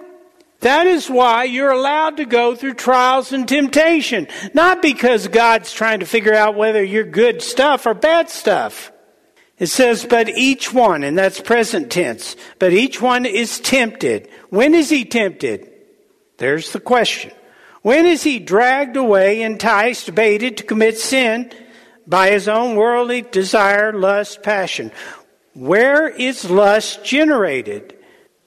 That 0.61 0.87
is 0.87 1.09
why 1.09 1.43
you're 1.43 1.71
allowed 1.71 2.17
to 2.17 2.25
go 2.25 2.55
through 2.55 2.73
trials 2.73 3.31
and 3.33 3.47
temptation. 3.47 4.27
Not 4.53 4.81
because 4.81 5.27
God's 5.27 5.71
trying 5.71 5.99
to 5.99 6.05
figure 6.05 6.33
out 6.33 6.55
whether 6.55 6.83
you're 6.83 7.03
good 7.03 7.41
stuff 7.41 7.85
or 7.85 7.93
bad 7.93 8.29
stuff. 8.29 8.91
It 9.57 9.67
says, 9.67 10.05
but 10.05 10.27
each 10.29 10.73
one, 10.73 11.03
and 11.03 11.17
that's 11.17 11.39
present 11.39 11.91
tense, 11.91 12.35
but 12.59 12.73
each 12.73 13.01
one 13.01 13.25
is 13.25 13.59
tempted. 13.59 14.29
When 14.49 14.73
is 14.73 14.89
he 14.89 15.05
tempted? 15.05 15.71
There's 16.37 16.73
the 16.73 16.81
question. 16.81 17.31
When 17.81 18.05
is 18.05 18.23
he 18.23 18.39
dragged 18.39 18.97
away, 18.97 19.41
enticed, 19.43 20.13
baited 20.13 20.57
to 20.57 20.63
commit 20.63 20.97
sin 20.97 21.53
by 22.05 22.31
his 22.31 22.47
own 22.47 22.75
worldly 22.75 23.21
desire, 23.21 23.93
lust, 23.93 24.43
passion? 24.43 24.91
Where 25.53 26.09
is 26.09 26.49
lust 26.49 27.05
generated? 27.05 27.97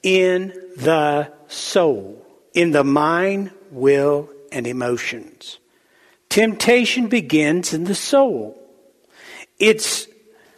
In 0.03 0.49
the 0.77 1.33
soul, 1.47 2.25
in 2.53 2.71
the 2.71 2.83
mind, 2.83 3.51
will, 3.71 4.29
and 4.51 4.67
emotions. 4.67 5.57
Temptation 6.29 7.07
begins 7.07 7.73
in 7.73 7.85
the 7.85 7.95
soul. 7.95 8.55
It's 9.57 10.07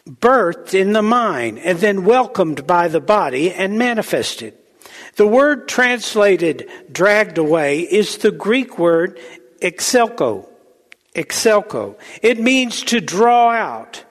birthed 0.09 0.73
in 0.73 0.93
the 0.93 1.01
mind 1.01 1.59
and 1.59 1.79
then 1.79 2.05
welcomed 2.05 2.65
by 2.65 2.87
the 2.87 3.01
body 3.01 3.51
and 3.51 3.77
manifested. 3.77 4.55
The 5.15 5.27
word 5.27 5.67
translated 5.67 6.69
dragged 6.91 7.37
away 7.37 7.81
is 7.81 8.17
the 8.17 8.31
Greek 8.31 8.79
word 8.79 9.19
exelko. 9.61 10.47
Exelko. 11.13 11.97
It 12.21 12.39
means 12.39 12.83
to 12.83 13.01
draw 13.01 13.51
out, 13.51 14.03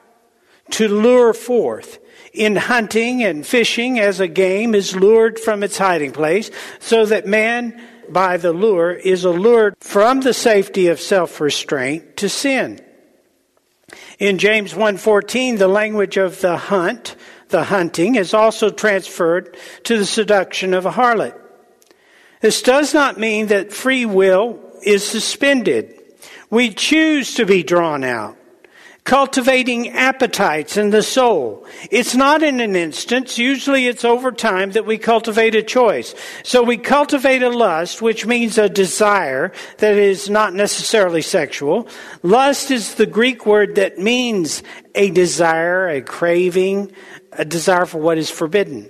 to 0.73 0.89
lure 0.89 1.33
forth. 1.33 1.99
In 2.33 2.55
hunting 2.55 3.25
and 3.25 3.45
fishing, 3.45 3.99
as 3.99 4.21
a 4.21 4.29
game 4.29 4.75
is 4.75 4.95
lured 4.95 5.41
from 5.41 5.65
its 5.65 5.79
hiding 5.79 6.13
place, 6.13 6.49
so 6.79 7.05
that 7.07 7.27
man, 7.27 7.83
by 8.09 8.37
the 8.37 8.53
lure, 8.53 8.93
is 8.93 9.25
allured 9.25 9.75
from 9.81 10.21
the 10.21 10.35
safety 10.35 10.87
of 10.87 11.01
self 11.01 11.41
restraint 11.41 12.19
to 12.19 12.29
sin. 12.29 12.81
In 14.21 14.37
James 14.37 14.75
1:14, 14.75 15.57
the 15.57 15.67
language 15.67 16.19
of 16.19 16.43
the 16.43 16.57
hunt, 16.57 17.17
the 17.49 17.65
hunting, 17.65 18.17
is 18.17 18.35
also 18.35 18.69
transferred 18.69 19.57
to 19.85 19.97
the 19.97 20.05
seduction 20.05 20.75
of 20.75 20.85
a 20.85 20.93
harlot. 20.93 21.35
This 22.43 22.61
does 22.61 22.93
not 22.93 23.19
mean 23.19 23.47
that 23.47 23.73
free 23.73 24.05
will 24.05 24.61
is 24.83 25.03
suspended. 25.03 25.95
We 26.51 26.69
choose 26.69 27.35
to 27.35 27.47
be 27.47 27.63
drawn 27.63 28.05
out 28.05 28.37
cultivating 29.11 29.89
appetites 29.89 30.77
in 30.77 30.91
the 30.91 31.03
soul. 31.03 31.67
It's 31.91 32.15
not 32.15 32.45
in 32.45 32.61
an 32.61 32.77
instance. 32.77 33.39
Usually 33.39 33.89
it's 33.89 34.05
over 34.05 34.31
time 34.31 34.71
that 34.71 34.87
we 34.87 34.99
cultivate 34.99 35.57
a 35.57 35.65
choice. 35.65 36.15
So 36.45 36.63
we 36.63 36.77
cultivate 36.77 37.43
a 37.43 37.51
lust, 37.51 38.01
which 38.01 38.25
means 38.25 38.57
a 38.57 38.69
desire 38.69 39.51
that 39.79 39.95
is 39.97 40.31
not 40.31 40.55
necessarily 40.55 41.23
sexual. 41.23 41.89
Lust 42.23 42.71
is 42.71 42.95
the 42.95 43.05
Greek 43.05 43.47
word 43.47 43.75
that 43.75 43.99
means 43.99 44.63
a 44.95 45.11
desire, 45.11 45.89
a 45.89 46.03
craving, 46.03 46.93
a 47.33 47.45
desire 47.45 47.87
for 47.87 47.99
what 47.99 48.17
is 48.17 48.31
forbidden. 48.31 48.89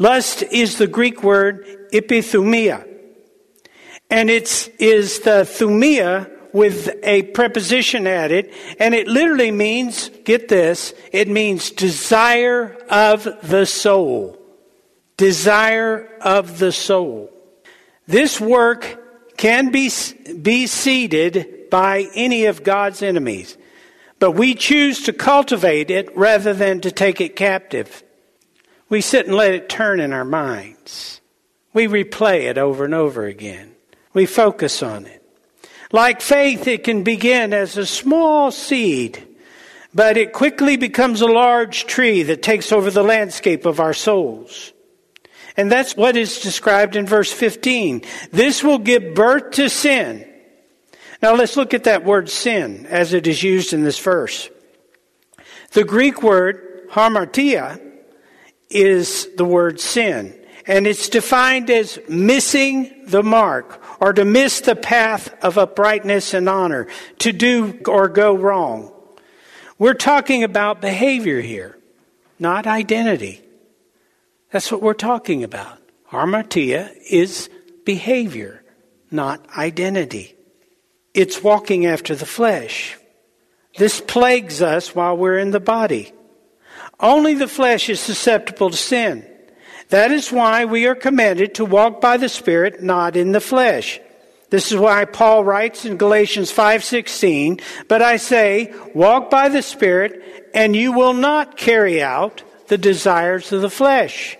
Lust 0.00 0.42
is 0.50 0.78
the 0.78 0.88
Greek 0.88 1.22
word 1.22 1.64
epithumia. 1.92 2.84
And 4.10 4.30
it 4.30 4.68
is 4.80 5.20
the 5.20 5.46
thumia 5.46 6.39
with 6.52 6.94
a 7.02 7.22
preposition 7.22 8.06
added, 8.06 8.52
and 8.78 8.94
it 8.94 9.08
literally 9.08 9.50
means, 9.50 10.08
get 10.24 10.48
this, 10.48 10.94
it 11.12 11.28
means 11.28 11.70
desire 11.70 12.76
of 12.88 13.24
the 13.42 13.66
soul. 13.66 14.38
Desire 15.16 16.08
of 16.20 16.58
the 16.58 16.72
soul. 16.72 17.30
This 18.06 18.40
work 18.40 19.36
can 19.36 19.70
be, 19.70 19.90
be 20.40 20.66
seeded 20.66 21.70
by 21.70 22.08
any 22.14 22.46
of 22.46 22.64
God's 22.64 23.02
enemies, 23.02 23.56
but 24.18 24.32
we 24.32 24.54
choose 24.54 25.04
to 25.04 25.12
cultivate 25.12 25.90
it 25.90 26.14
rather 26.16 26.52
than 26.52 26.80
to 26.80 26.90
take 26.90 27.20
it 27.20 27.36
captive. 27.36 28.02
We 28.88 29.00
sit 29.00 29.26
and 29.26 29.34
let 29.36 29.54
it 29.54 29.68
turn 29.68 30.00
in 30.00 30.12
our 30.12 30.24
minds. 30.24 31.20
We 31.72 31.86
replay 31.86 32.50
it 32.50 32.58
over 32.58 32.84
and 32.84 32.94
over 32.94 33.24
again. 33.24 33.76
We 34.12 34.26
focus 34.26 34.82
on 34.82 35.06
it. 35.06 35.19
Like 35.92 36.20
faith, 36.20 36.66
it 36.66 36.84
can 36.84 37.02
begin 37.02 37.52
as 37.52 37.76
a 37.76 37.86
small 37.86 38.52
seed, 38.52 39.26
but 39.92 40.16
it 40.16 40.32
quickly 40.32 40.76
becomes 40.76 41.20
a 41.20 41.26
large 41.26 41.86
tree 41.86 42.22
that 42.24 42.42
takes 42.42 42.70
over 42.70 42.90
the 42.90 43.02
landscape 43.02 43.66
of 43.66 43.80
our 43.80 43.94
souls. 43.94 44.72
And 45.56 45.70
that's 45.70 45.96
what 45.96 46.16
is 46.16 46.40
described 46.40 46.94
in 46.94 47.06
verse 47.06 47.32
15. 47.32 48.02
This 48.30 48.62
will 48.62 48.78
give 48.78 49.14
birth 49.14 49.52
to 49.52 49.68
sin. 49.68 50.26
Now 51.22 51.34
let's 51.34 51.56
look 51.56 51.74
at 51.74 51.84
that 51.84 52.04
word 52.04 52.30
sin 52.30 52.86
as 52.86 53.12
it 53.12 53.26
is 53.26 53.42
used 53.42 53.72
in 53.72 53.82
this 53.82 53.98
verse. 53.98 54.48
The 55.72 55.84
Greek 55.84 56.22
word 56.22 56.88
hamartia 56.90 57.80
is 58.70 59.28
the 59.36 59.44
word 59.44 59.80
sin, 59.80 60.39
and 60.66 60.86
it's 60.86 61.08
defined 61.08 61.70
as 61.70 61.98
missing 62.08 63.04
the 63.06 63.22
mark 63.22 63.82
or 64.00 64.12
to 64.12 64.24
miss 64.24 64.60
the 64.60 64.76
path 64.76 65.34
of 65.42 65.58
uprightness 65.58 66.34
and 66.34 66.48
honor, 66.48 66.86
to 67.18 67.32
do 67.32 67.80
or 67.86 68.08
go 68.08 68.34
wrong. 68.34 68.92
We're 69.78 69.94
talking 69.94 70.44
about 70.44 70.80
behavior 70.80 71.40
here, 71.40 71.78
not 72.38 72.66
identity. 72.66 73.42
That's 74.50 74.70
what 74.70 74.82
we're 74.82 74.94
talking 74.94 75.44
about. 75.44 75.78
Hamartia 76.10 76.92
is 77.08 77.48
behavior, 77.84 78.62
not 79.10 79.44
identity. 79.56 80.34
It's 81.14 81.42
walking 81.42 81.86
after 81.86 82.14
the 82.14 82.26
flesh. 82.26 82.96
This 83.76 84.00
plagues 84.00 84.60
us 84.60 84.94
while 84.94 85.16
we're 85.16 85.38
in 85.38 85.52
the 85.52 85.60
body. 85.60 86.12
Only 86.98 87.34
the 87.34 87.48
flesh 87.48 87.88
is 87.88 88.00
susceptible 88.00 88.70
to 88.70 88.76
sin. 88.76 89.26
That 89.90 90.12
is 90.12 90.32
why 90.32 90.64
we 90.64 90.86
are 90.86 90.94
commanded 90.94 91.54
to 91.54 91.64
walk 91.64 92.00
by 92.00 92.16
the 92.16 92.28
Spirit, 92.28 92.82
not 92.82 93.16
in 93.16 93.32
the 93.32 93.40
flesh. 93.40 94.00
This 94.50 94.72
is 94.72 94.78
why 94.78 95.04
Paul 95.04 95.44
writes 95.44 95.84
in 95.84 95.96
Galatians 95.96 96.50
5:16, 96.50 97.60
"But 97.86 98.02
I 98.02 98.16
say, 98.16 98.72
walk 98.94 99.30
by 99.30 99.48
the 99.48 99.62
Spirit, 99.62 100.50
and 100.54 100.74
you 100.74 100.92
will 100.92 101.12
not 101.12 101.56
carry 101.56 102.02
out 102.02 102.42
the 102.68 102.78
desires 102.78 103.52
of 103.52 103.62
the 103.62 103.70
flesh." 103.70 104.36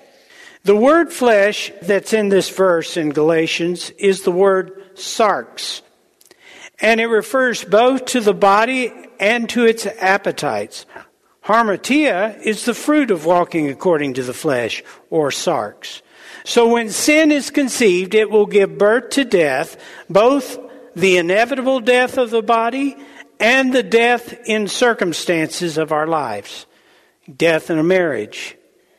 The 0.65 0.77
word 0.77 1.13
flesh 1.13 1.73
that's 1.81 2.13
in 2.13 2.29
this 2.29 2.49
verse 2.49 2.97
in 2.97 3.11
Galatians 3.11 3.93
is 3.99 4.23
the 4.23 4.33
word 4.33 4.73
sarx. 4.95 5.81
And 6.81 7.01
it 7.01 7.07
refers 7.07 7.65
both 7.65 8.05
to 8.07 8.21
the 8.21 8.35
body 8.35 8.93
and 9.19 9.49
to 9.51 9.65
its 9.65 9.87
appetites. 9.87 10.87
Hamartia 11.45 12.41
is 12.43 12.65
the 12.65 12.75
fruit 12.75 13.11
of 13.11 13.25
walking 13.25 13.69
according 13.69 14.15
to 14.15 14.23
the 14.23 14.35
flesh, 14.35 14.83
or 15.09 15.31
sarx. 15.31 16.03
So 16.45 16.69
when 16.69 16.91
sin 16.91 17.33
is 17.33 17.51
conceived, 17.51 18.15
it 18.15 18.31
will 18.31 18.47
give 18.47 18.79
birth 18.79 19.11
to 19.11 19.25
death, 19.25 19.77
both 20.09 20.59
the 20.95 21.17
inevitable 21.17 21.81
death 21.81 22.19
of 22.19 22.31
the 22.31 22.43
body 22.43 22.97
and 23.39 23.73
the 23.73 23.83
death 23.83 24.35
in 24.45 24.69
circumstances 24.69 25.79
of 25.79 25.93
our 25.93 26.07
lives. 26.07 26.67
Death 27.35 27.71
in 27.71 27.79
a 27.79 27.85
marriage. 27.85 28.57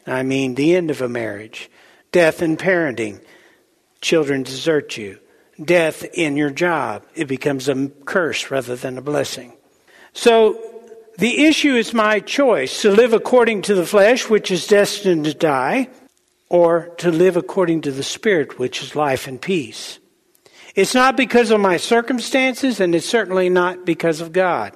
I 0.07 0.23
mean, 0.23 0.55
the 0.55 0.75
end 0.75 0.89
of 0.89 1.01
a 1.01 1.09
marriage. 1.09 1.69
Death 2.11 2.41
in 2.41 2.57
parenting. 2.57 3.23
Children 4.01 4.43
desert 4.43 4.97
you. 4.97 5.19
Death 5.63 6.03
in 6.13 6.37
your 6.37 6.49
job. 6.49 7.05
It 7.13 7.27
becomes 7.27 7.69
a 7.69 7.89
curse 8.05 8.49
rather 8.49 8.75
than 8.75 8.97
a 8.97 9.01
blessing. 9.01 9.53
So 10.13 10.70
the 11.21 11.45
issue 11.45 11.75
is 11.75 11.93
my 11.93 12.19
choice 12.19 12.81
to 12.81 12.89
live 12.89 13.13
according 13.13 13.61
to 13.61 13.75
the 13.75 13.85
flesh, 13.85 14.27
which 14.27 14.49
is 14.49 14.65
destined 14.65 15.25
to 15.25 15.35
die, 15.35 15.87
or 16.49 16.95
to 16.97 17.11
live 17.11 17.37
according 17.37 17.81
to 17.81 17.91
the 17.91 18.01
Spirit, 18.01 18.57
which 18.57 18.81
is 18.81 18.95
life 18.95 19.27
and 19.27 19.39
peace. 19.39 19.99
It's 20.73 20.95
not 20.95 21.15
because 21.15 21.51
of 21.51 21.59
my 21.59 21.77
circumstances, 21.77 22.79
and 22.79 22.95
it's 22.95 23.05
certainly 23.05 23.49
not 23.49 23.85
because 23.85 24.19
of 24.19 24.31
God. 24.33 24.75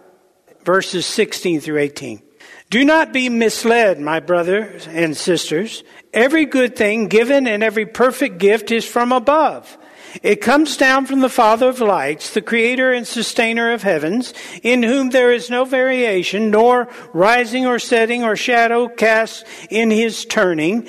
Verses 0.64 1.08
16 1.08 1.62
through 1.62 1.80
18. 1.80 2.22
Do 2.70 2.86
not 2.86 3.12
be 3.12 3.28
misled, 3.28 4.00
my 4.00 4.20
brothers 4.20 4.88
and 4.88 5.18
sisters. 5.18 5.84
Every 6.14 6.46
good 6.46 6.76
thing 6.76 7.08
given 7.08 7.48
and 7.48 7.64
every 7.64 7.88
perfect 7.88 8.38
gift 8.38 8.70
is 8.70 8.86
from 8.86 9.12
above 9.12 9.80
it 10.24 10.42
comes 10.42 10.78
down 10.78 11.06
from 11.06 11.20
the 11.20 11.30
Father 11.30 11.70
of 11.70 11.80
lights, 11.80 12.34
the 12.34 12.42
creator 12.42 12.92
and 12.92 13.08
sustainer 13.08 13.72
of 13.72 13.84
heavens, 13.84 14.34
in 14.64 14.84
whom 14.84 15.10
there 15.10 15.32
is 15.32 15.50
no 15.50 15.66
variation, 15.66 16.52
nor 16.52 16.88
rising 17.14 17.66
or 17.66 17.80
setting 17.80 18.24
or 18.24 18.36
shadow 18.36 18.88
cast 18.88 19.46
in 19.70 19.92
his 19.92 20.26
turning, 20.26 20.84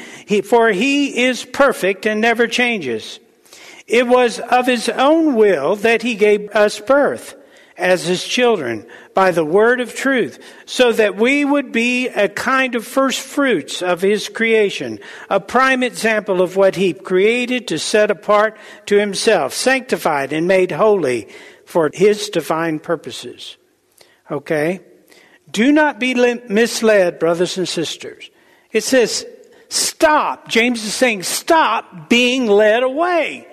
for 0.45 0.69
he 0.69 1.25
is 1.25 1.45
perfect 1.45 2.07
and 2.07 2.21
never 2.21 2.47
changes. 2.47 3.21
It 3.87 4.07
was 4.07 4.41
of 4.41 4.67
his 4.67 4.89
own 4.89 5.35
will 5.35 5.77
that 5.77 6.03
he 6.03 6.15
gave 6.15 6.51
us 6.51 6.81
birth 6.81 7.37
as 7.79 8.07
his 8.07 8.25
children 8.25 8.87
by 9.15 9.31
the 9.31 9.45
word 9.45 9.81
of 9.81 9.95
truth, 9.95 10.39
so 10.65 10.93
that 10.93 11.17
we 11.17 11.45
would 11.45 11.73
be 11.73 12.09
a 12.09 12.29
kind 12.29 12.75
of 12.75 12.87
first 12.87 13.21
fruits 13.21 13.83
of 13.83 14.01
his 14.01 14.29
creation, 14.29 14.99
a 15.31 15.41
prime 15.41 15.83
example 15.83 16.41
of 16.41 16.57
what 16.57 16.77
he 16.77 16.93
created 16.93 17.69
to 17.69 17.79
set 17.79 18.11
apart 18.11 18.57
to 18.87 18.99
himself, 18.99 19.53
sanctified 19.53 20.33
and 20.33 20.49
made 20.49 20.73
holy 20.73 21.29
for 21.65 21.91
his 21.93 22.31
divine 22.31 22.79
purposes. 22.79 23.57
Okay? 24.31 24.81
Do 25.51 25.71
not 25.73 26.01
be 26.01 26.15
misled, 26.15 27.19
brothers 27.19 27.59
and 27.59 27.69
sisters. 27.69 28.31
It 28.73 28.83
says, 28.85 29.25
stop. 29.69 30.49
James 30.49 30.85
is 30.85 30.95
saying, 30.95 31.23
stop 31.23 32.09
being 32.09 32.47
led 32.47 32.83
away. 32.83 33.47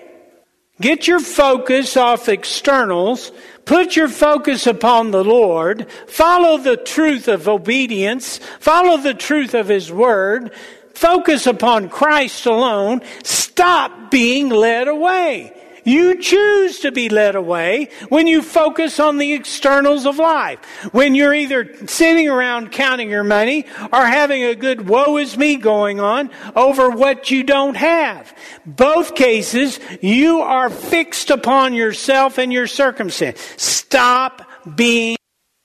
Get 0.84 1.08
your 1.08 1.20
focus 1.20 1.96
off 1.96 2.28
externals. 2.28 3.32
Put 3.64 3.96
your 3.96 4.08
focus 4.08 4.66
upon 4.66 5.12
the 5.12 5.24
Lord. 5.24 5.90
Follow 6.08 6.58
the 6.58 6.76
truth 6.76 7.26
of 7.26 7.48
obedience. 7.48 8.36
Follow 8.60 8.98
the 8.98 9.14
truth 9.14 9.54
of 9.54 9.68
His 9.68 9.90
Word. 9.90 10.50
Focus 10.92 11.46
upon 11.46 11.88
Christ 11.88 12.44
alone. 12.44 13.00
Stop 13.22 14.10
being 14.10 14.50
led 14.50 14.86
away. 14.86 15.58
You 15.84 16.18
choose 16.18 16.80
to 16.80 16.90
be 16.90 17.08
led 17.08 17.34
away 17.34 17.90
when 18.08 18.26
you 18.26 18.42
focus 18.42 18.98
on 18.98 19.18
the 19.18 19.34
externals 19.34 20.06
of 20.06 20.18
life. 20.18 20.58
When 20.92 21.14
you're 21.14 21.34
either 21.34 21.86
sitting 21.86 22.28
around 22.28 22.72
counting 22.72 23.10
your 23.10 23.24
money 23.24 23.66
or 23.92 24.04
having 24.04 24.42
a 24.42 24.54
good 24.54 24.88
woe 24.88 25.18
is 25.18 25.36
me 25.36 25.56
going 25.56 26.00
on 26.00 26.30
over 26.56 26.90
what 26.90 27.30
you 27.30 27.42
don't 27.42 27.76
have. 27.76 28.34
Both 28.64 29.14
cases, 29.14 29.78
you 30.00 30.40
are 30.40 30.70
fixed 30.70 31.30
upon 31.30 31.74
yourself 31.74 32.38
and 32.38 32.52
your 32.52 32.66
circumstance. 32.66 33.40
Stop 33.56 34.48
being 34.74 35.16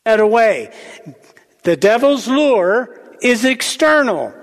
led 0.05 0.19
away. 0.19 0.73
The 1.63 1.77
devil's 1.77 2.27
lure 2.27 3.15
is 3.21 3.45
external. 3.45 4.33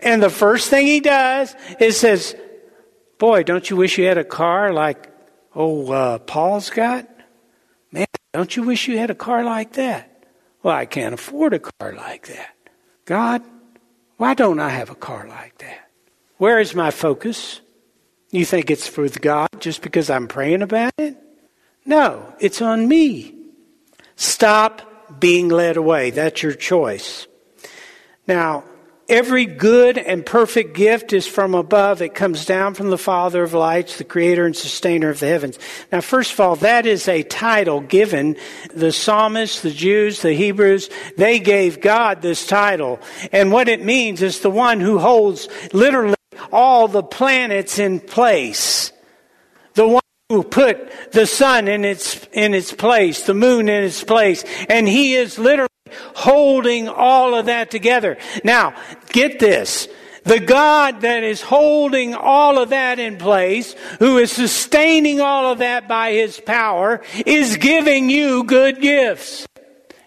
And 0.00 0.22
the 0.22 0.30
first 0.30 0.68
thing 0.68 0.86
he 0.86 1.00
does 1.00 1.54
is 1.78 1.98
says, 1.98 2.34
Boy, 3.18 3.44
don't 3.44 3.68
you 3.70 3.76
wish 3.76 3.98
you 3.98 4.06
had 4.06 4.18
a 4.18 4.24
car 4.24 4.72
like 4.72 5.11
oh, 5.54 5.92
uh, 5.92 6.18
Paul's 6.18 6.70
got? 6.70 7.08
Man, 7.90 8.06
don't 8.32 8.56
you 8.56 8.62
wish 8.62 8.88
you 8.88 8.98
had 8.98 9.10
a 9.10 9.14
car 9.14 9.44
like 9.44 9.74
that? 9.74 10.26
Well, 10.62 10.74
I 10.74 10.86
can't 10.86 11.14
afford 11.14 11.54
a 11.54 11.58
car 11.58 11.92
like 11.92 12.28
that. 12.28 12.54
God, 13.04 13.42
why 14.16 14.34
don't 14.34 14.60
I 14.60 14.68
have 14.68 14.90
a 14.90 14.94
car 14.94 15.26
like 15.28 15.58
that? 15.58 15.90
Where 16.38 16.60
is 16.60 16.74
my 16.74 16.90
focus? 16.90 17.60
You 18.30 18.44
think 18.44 18.70
it's 18.70 18.88
for 18.88 19.08
God 19.08 19.48
just 19.58 19.82
because 19.82 20.08
I'm 20.08 20.28
praying 20.28 20.62
about 20.62 20.92
it? 20.98 21.16
No, 21.84 22.32
it's 22.38 22.62
on 22.62 22.88
me. 22.88 23.34
Stop 24.16 25.20
being 25.20 25.48
led 25.48 25.76
away. 25.76 26.10
That's 26.10 26.42
your 26.42 26.54
choice. 26.54 27.26
Now, 28.26 28.64
Every 29.08 29.46
good 29.46 29.98
and 29.98 30.24
perfect 30.24 30.74
gift 30.74 31.12
is 31.12 31.26
from 31.26 31.54
above. 31.54 32.00
It 32.00 32.14
comes 32.14 32.46
down 32.46 32.74
from 32.74 32.90
the 32.90 32.98
Father 32.98 33.42
of 33.42 33.52
lights, 33.52 33.98
the 33.98 34.04
creator 34.04 34.46
and 34.46 34.56
sustainer 34.56 35.10
of 35.10 35.18
the 35.18 35.26
heavens. 35.26 35.58
Now, 35.90 36.00
first 36.00 36.32
of 36.32 36.40
all, 36.40 36.56
that 36.56 36.86
is 36.86 37.08
a 37.08 37.24
title 37.24 37.80
given. 37.80 38.36
The 38.72 38.92
psalmists, 38.92 39.60
the 39.60 39.72
Jews, 39.72 40.22
the 40.22 40.34
Hebrews, 40.34 40.88
they 41.16 41.40
gave 41.40 41.80
God 41.80 42.22
this 42.22 42.46
title. 42.46 43.00
And 43.32 43.50
what 43.50 43.68
it 43.68 43.84
means 43.84 44.22
is 44.22 44.40
the 44.40 44.50
one 44.50 44.80
who 44.80 44.98
holds 44.98 45.48
literally 45.72 46.14
all 46.52 46.86
the 46.86 47.02
planets 47.02 47.78
in 47.78 47.98
place. 47.98 48.92
The 49.74 49.88
one 49.88 50.02
who 50.28 50.44
put 50.44 51.12
the 51.12 51.26
sun 51.26 51.66
in 51.66 51.84
its, 51.84 52.26
in 52.32 52.54
its 52.54 52.72
place, 52.72 53.26
the 53.26 53.34
moon 53.34 53.68
in 53.68 53.84
its 53.84 54.04
place. 54.04 54.44
And 54.68 54.86
he 54.86 55.14
is 55.14 55.38
literally 55.38 55.68
holding 56.14 56.88
all 56.88 57.34
of 57.34 57.46
that 57.46 57.70
together. 57.70 58.18
Now, 58.44 58.74
get 59.08 59.38
this. 59.38 59.88
The 60.24 60.40
God 60.40 61.00
that 61.00 61.24
is 61.24 61.40
holding 61.40 62.14
all 62.14 62.58
of 62.58 62.68
that 62.68 62.98
in 62.98 63.16
place, 63.16 63.74
who 63.98 64.18
is 64.18 64.30
sustaining 64.30 65.20
all 65.20 65.50
of 65.50 65.58
that 65.58 65.88
by 65.88 66.12
His 66.12 66.38
power, 66.40 67.02
is 67.26 67.56
giving 67.56 68.08
you 68.08 68.44
good 68.44 68.80
gifts. 68.80 69.46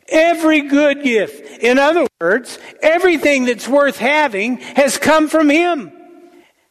Every 0.07 0.61
good 0.61 1.03
gift. 1.03 1.63
In 1.63 1.79
other 1.79 2.07
words, 2.21 2.59
everything 2.81 3.45
that's 3.45 3.67
worth 3.67 3.97
having 3.97 4.57
has 4.57 4.97
come 4.97 5.27
from 5.27 5.49
Him. 5.49 5.91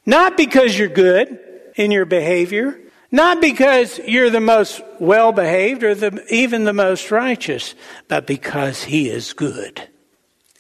Not 0.07 0.37
because 0.37 0.79
you're 0.79 0.89
good 0.89 1.39
in 1.77 1.91
your 1.91 2.07
behavior, 2.07 2.79
not 3.15 3.41
because 3.41 4.01
you're 4.01 4.29
the 4.29 4.41
most 4.41 4.83
well 4.99 5.31
behaved 5.31 5.85
or 5.85 5.95
the, 5.95 6.25
even 6.35 6.65
the 6.65 6.73
most 6.73 7.13
righteous, 7.13 7.77
but 8.09 8.27
because 8.27 8.83
He 8.83 9.09
is 9.09 9.33
good 9.33 9.89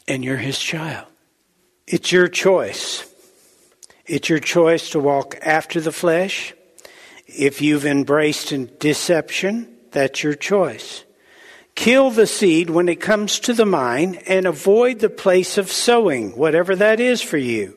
and 0.06 0.24
you're 0.24 0.36
His 0.36 0.60
child. 0.60 1.08
It's 1.88 2.12
your 2.12 2.28
choice. 2.28 3.04
It's 4.06 4.28
your 4.28 4.38
choice 4.38 4.90
to 4.90 5.00
walk 5.00 5.36
after 5.42 5.80
the 5.80 5.90
flesh. 5.90 6.54
If 7.26 7.60
you've 7.60 7.86
embraced 7.86 8.78
deception, 8.78 9.76
that's 9.90 10.22
your 10.22 10.34
choice. 10.34 11.02
Kill 11.74 12.12
the 12.12 12.28
seed 12.28 12.70
when 12.70 12.88
it 12.88 13.00
comes 13.00 13.40
to 13.40 13.52
the 13.52 13.66
mind 13.66 14.22
and 14.28 14.46
avoid 14.46 15.00
the 15.00 15.10
place 15.10 15.58
of 15.58 15.72
sowing, 15.72 16.36
whatever 16.36 16.76
that 16.76 17.00
is 17.00 17.20
for 17.20 17.36
you. 17.36 17.76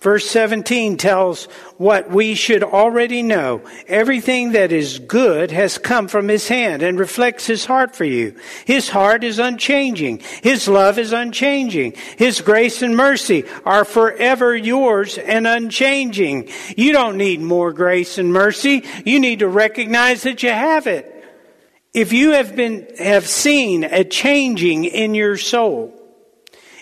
Verse 0.00 0.28
17 0.28 0.96
tells 0.96 1.44
what 1.78 2.10
we 2.10 2.34
should 2.34 2.62
already 2.62 3.22
know. 3.22 3.62
Everything 3.86 4.52
that 4.52 4.70
is 4.70 4.98
good 4.98 5.50
has 5.50 5.78
come 5.78 6.08
from 6.08 6.28
his 6.28 6.48
hand 6.48 6.82
and 6.82 6.98
reflects 6.98 7.46
his 7.46 7.64
heart 7.64 7.96
for 7.96 8.04
you. 8.04 8.36
His 8.66 8.88
heart 8.88 9.24
is 9.24 9.38
unchanging. 9.38 10.18
His 10.42 10.68
love 10.68 10.98
is 10.98 11.12
unchanging. 11.12 11.94
His 12.18 12.42
grace 12.42 12.82
and 12.82 12.96
mercy 12.96 13.44
are 13.64 13.84
forever 13.84 14.54
yours 14.54 15.16
and 15.16 15.46
unchanging. 15.46 16.50
You 16.76 16.92
don't 16.92 17.16
need 17.16 17.40
more 17.40 17.72
grace 17.72 18.18
and 18.18 18.32
mercy. 18.32 18.84
You 19.04 19.20
need 19.20 19.38
to 19.38 19.48
recognize 19.48 20.22
that 20.24 20.42
you 20.42 20.50
have 20.50 20.86
it. 20.86 21.10
If 21.94 22.12
you 22.12 22.32
have 22.32 22.56
been, 22.56 22.88
have 22.98 23.26
seen 23.28 23.84
a 23.84 24.04
changing 24.04 24.84
in 24.84 25.14
your 25.14 25.36
soul, 25.36 25.94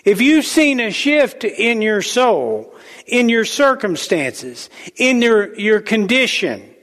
if 0.03 0.19
you've 0.21 0.45
seen 0.45 0.79
a 0.79 0.91
shift 0.91 1.45
in 1.45 1.81
your 1.81 2.01
soul, 2.01 2.72
in 3.05 3.29
your 3.29 3.45
circumstances, 3.45 4.69
in 4.95 5.21
your, 5.21 5.53
your 5.59 5.81
condition. 5.81 6.73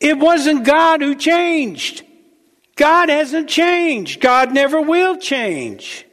It 0.00 0.18
wasn't 0.18 0.64
God 0.64 1.00
who 1.00 1.14
changed. 1.14 2.04
God 2.76 3.08
hasn't 3.08 3.48
changed. 3.48 4.20
God 4.20 4.52
never 4.52 4.80
will 4.80 5.16
change. 5.16 6.06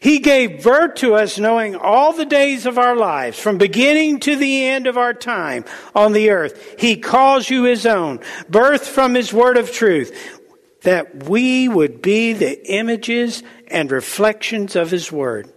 He 0.00 0.20
gave 0.20 0.62
birth 0.62 0.96
to 0.96 1.14
us 1.14 1.38
knowing 1.38 1.74
all 1.74 2.12
the 2.12 2.24
days 2.24 2.66
of 2.66 2.78
our 2.78 2.96
lives, 2.96 3.38
from 3.38 3.58
beginning 3.58 4.20
to 4.20 4.36
the 4.36 4.64
end 4.64 4.86
of 4.86 4.96
our 4.96 5.14
time 5.14 5.64
on 5.94 6.12
the 6.12 6.30
earth. 6.30 6.76
He 6.78 6.96
calls 6.96 7.50
you 7.50 7.64
His 7.64 7.84
own, 7.84 8.20
birth 8.48 8.86
from 8.86 9.14
His 9.14 9.32
word 9.32 9.56
of 9.56 9.72
truth, 9.72 10.40
that 10.82 11.24
we 11.24 11.68
would 11.68 12.00
be 12.00 12.32
the 12.32 12.72
images 12.72 13.42
and 13.66 13.90
reflections 13.90 14.76
of 14.76 14.90
His 14.90 15.10
word. 15.10 15.52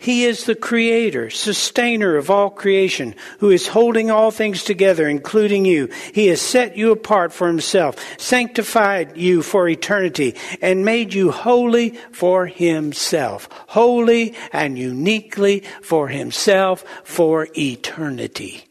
He 0.00 0.26
is 0.26 0.44
the 0.44 0.54
creator, 0.54 1.28
sustainer 1.28 2.16
of 2.16 2.30
all 2.30 2.50
creation, 2.50 3.16
who 3.40 3.50
is 3.50 3.66
holding 3.66 4.12
all 4.12 4.30
things 4.30 4.62
together, 4.62 5.08
including 5.08 5.64
you. 5.64 5.88
He 6.14 6.28
has 6.28 6.40
set 6.40 6.76
you 6.76 6.92
apart 6.92 7.32
for 7.32 7.48
himself, 7.48 7.96
sanctified 8.16 9.16
you 9.16 9.42
for 9.42 9.68
eternity, 9.68 10.36
and 10.62 10.84
made 10.84 11.14
you 11.14 11.32
holy 11.32 11.90
for 12.12 12.46
himself. 12.46 13.48
Holy 13.66 14.36
and 14.52 14.78
uniquely 14.78 15.64
for 15.82 16.06
himself 16.06 16.84
for 17.02 17.48
eternity. 17.58 18.66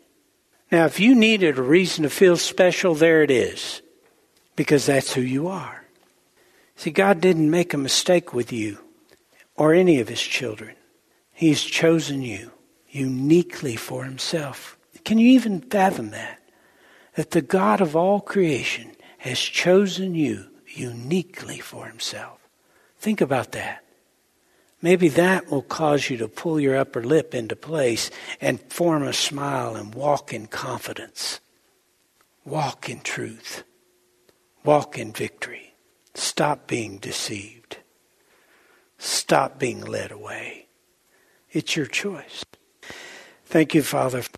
Now, 0.72 0.86
if 0.86 0.98
you 0.98 1.14
needed 1.14 1.58
a 1.58 1.62
reason 1.62 2.04
to 2.04 2.10
feel 2.10 2.38
special, 2.38 2.96
there 2.96 3.22
it 3.22 3.32
is. 3.32 3.82
Because 4.56 4.86
that's 4.86 5.14
who 5.14 5.22
you 5.22 5.50
are. 5.50 5.84
See, 6.78 6.92
God 6.92 7.20
didn't 7.20 7.52
make 7.52 7.74
a 7.74 7.78
mistake 7.78 8.34
with 8.34 8.54
you 8.54 8.80
or 9.58 9.74
any 9.74 10.00
of 10.00 10.08
his 10.08 10.22
children. 10.22 10.77
He's 11.38 11.62
chosen 11.62 12.24
you 12.24 12.50
uniquely 12.90 13.76
for 13.76 14.06
himself. 14.06 14.76
Can 15.06 15.20
you 15.20 15.28
even 15.28 15.62
fathom 15.62 16.10
that? 16.10 16.40
That 17.14 17.30
the 17.30 17.44
God 17.44 17.80
of 17.80 17.96
all 17.96 18.22
creation 18.22 18.96
has 19.20 19.38
chosen 19.38 20.16
you 20.16 20.48
uniquely 20.66 21.60
for 21.60 21.86
himself. 21.86 22.40
Think 22.98 23.22
about 23.22 23.52
that. 23.52 23.84
Maybe 24.82 25.10
that 25.10 25.52
will 25.52 25.62
cause 25.62 26.10
you 26.10 26.18
to 26.18 26.28
pull 26.28 26.60
your 26.60 26.76
upper 26.76 27.04
lip 27.04 27.36
into 27.36 27.56
place 27.56 28.10
and 28.42 28.60
form 28.74 29.04
a 29.04 29.14
smile 29.14 29.76
and 29.76 29.94
walk 29.94 30.34
in 30.34 30.48
confidence. 30.48 31.40
Walk 32.46 32.90
in 32.90 33.02
truth. 33.02 33.64
Walk 34.64 34.98
in 34.98 35.12
victory. 35.14 35.76
Stop 36.16 36.66
being 36.66 36.98
deceived. 36.98 37.78
Stop 38.98 39.60
being 39.60 39.82
led 39.82 40.12
away. 40.12 40.67
It's 41.52 41.76
your 41.76 41.86
choice. 41.86 42.44
Thank 43.46 43.74
you, 43.74 43.82
Father, 43.82 44.22
for 44.22 44.32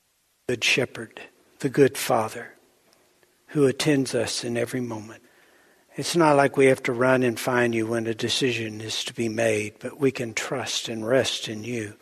the 0.48 0.54
good 0.56 0.64
shepherd, 0.64 1.22
the 1.60 1.70
good 1.70 1.98
Father 1.98 2.54
who 3.50 3.66
attends 3.66 4.14
us 4.14 4.44
in 4.44 4.58
every 4.58 4.82
moment. 4.82 5.24
It's 5.96 6.16
not 6.16 6.38
like 6.38 6.56
we 6.56 6.68
have 6.68 6.84
to 6.84 6.94
run 6.94 7.24
and 7.24 7.40
find 7.40 7.74
you 7.74 7.88
when 7.88 8.08
a 8.08 8.14
decision 8.14 8.80
is 8.80 9.04
to 9.06 9.14
be 9.14 9.28
made, 9.28 9.74
but 9.80 10.00
we 10.00 10.12
can 10.12 10.34
trust 10.34 10.88
and 10.88 11.06
rest 11.06 11.50
in 11.50 11.64
you. 11.64 11.96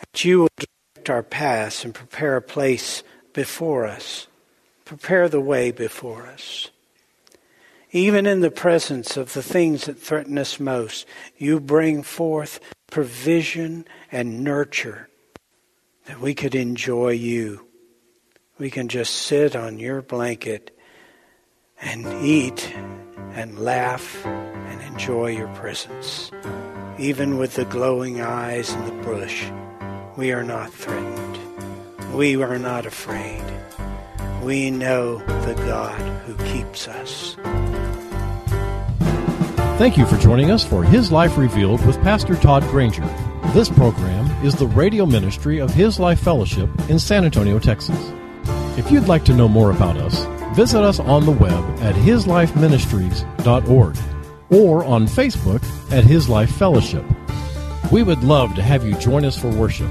That 0.00 0.24
you 0.24 0.40
will 0.40 0.48
direct 0.56 1.10
our 1.10 1.22
paths 1.22 1.84
and 1.84 1.94
prepare 1.94 2.36
a 2.36 2.42
place 2.42 3.02
before 3.32 3.84
us. 3.84 4.26
Prepare 4.84 5.28
the 5.28 5.40
way 5.40 5.70
before 5.70 6.26
us. 6.26 6.70
Even 7.92 8.26
in 8.26 8.40
the 8.40 8.50
presence 8.50 9.16
of 9.16 9.34
the 9.34 9.42
things 9.42 9.84
that 9.84 9.98
threaten 9.98 10.38
us 10.38 10.58
most, 10.58 11.06
you 11.36 11.60
bring 11.60 12.02
forth 12.02 12.58
provision 12.90 13.86
and 14.12 14.44
nurture 14.44 15.08
that 16.06 16.20
we 16.20 16.34
could 16.34 16.54
enjoy 16.54 17.10
you. 17.10 17.66
We 18.58 18.70
can 18.70 18.88
just 18.88 19.14
sit 19.14 19.56
on 19.56 19.78
your 19.78 20.02
blanket 20.02 20.76
and 21.80 22.06
eat 22.24 22.72
and 23.32 23.58
laugh 23.58 24.24
and 24.26 24.80
enjoy 24.82 25.32
your 25.36 25.48
presence. 25.54 26.30
Even 26.98 27.38
with 27.38 27.54
the 27.54 27.64
glowing 27.64 28.20
eyes 28.20 28.70
and 28.70 28.86
the 28.86 29.04
bush, 29.04 29.44
we 30.16 30.32
are 30.32 30.44
not 30.44 30.72
threatened. 30.72 32.14
We 32.14 32.40
are 32.40 32.58
not 32.58 32.86
afraid. 32.86 33.42
We 34.42 34.70
know 34.70 35.18
the 35.18 35.54
God 35.66 36.00
who 36.22 36.36
keeps 36.44 36.86
us. 36.86 37.36
Thank 39.76 39.98
you 39.98 40.06
for 40.06 40.16
joining 40.18 40.52
us 40.52 40.64
for 40.64 40.84
His 40.84 41.10
Life 41.10 41.36
Revealed 41.36 41.84
with 41.84 42.00
Pastor 42.02 42.36
Todd 42.36 42.62
Granger. 42.68 43.04
This 43.54 43.68
program 43.68 44.30
is 44.46 44.54
the 44.54 44.68
radio 44.68 45.04
ministry 45.04 45.58
of 45.58 45.74
His 45.74 45.98
Life 45.98 46.20
Fellowship 46.20 46.70
in 46.88 47.00
San 47.00 47.24
Antonio, 47.24 47.58
Texas. 47.58 47.98
If 48.78 48.92
you'd 48.92 49.08
like 49.08 49.24
to 49.24 49.34
know 49.34 49.48
more 49.48 49.72
about 49.72 49.96
us, 49.96 50.26
visit 50.54 50.80
us 50.80 51.00
on 51.00 51.26
the 51.26 51.32
web 51.32 51.64
at 51.80 51.96
hislifeministries.org 51.96 53.96
or 54.50 54.84
on 54.84 55.08
Facebook 55.08 55.64
at 55.90 56.04
His 56.04 56.28
Life 56.28 56.54
Fellowship. 56.54 57.04
We 57.90 58.04
would 58.04 58.22
love 58.22 58.54
to 58.54 58.62
have 58.62 58.86
you 58.86 58.94
join 58.98 59.24
us 59.24 59.36
for 59.36 59.50
worship. 59.50 59.90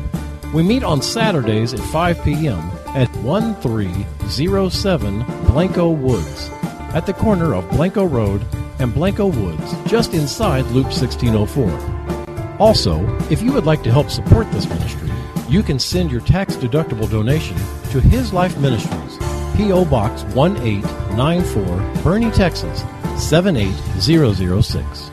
We 0.53 0.63
meet 0.63 0.85
on 0.85 1.01
Saturdays 1.01 1.73
at 1.73 1.81
5 1.81 2.23
p.m. 2.23 2.71
at 2.95 3.13
1307 3.17 5.25
Blanco 5.47 5.89
Woods 5.89 6.49
at 6.93 7.05
the 7.05 7.13
corner 7.13 7.53
of 7.53 7.69
Blanco 7.69 8.05
Road 8.05 8.45
and 8.83 8.93
Blanco 8.93 9.27
Woods, 9.27 9.73
just 9.87 10.13
inside 10.13 10.65
Loop 10.67 10.87
1604. 10.87 12.57
Also, 12.59 13.01
if 13.31 13.41
you 13.41 13.53
would 13.53 13.65
like 13.65 13.81
to 13.83 13.91
help 13.91 14.09
support 14.09 14.51
this 14.51 14.67
ministry, 14.67 15.09
you 15.47 15.63
can 15.63 15.79
send 15.79 16.11
your 16.11 16.21
tax 16.21 16.57
deductible 16.57 17.09
donation 17.09 17.55
to 17.91 18.01
His 18.01 18.33
Life 18.33 18.57
Ministries, 18.59 19.17
P.O. 19.55 19.85
Box 19.85 20.23
1894, 20.35 21.63
Boerne, 22.03 22.33
Texas 22.33 22.83
78006. 23.17 25.12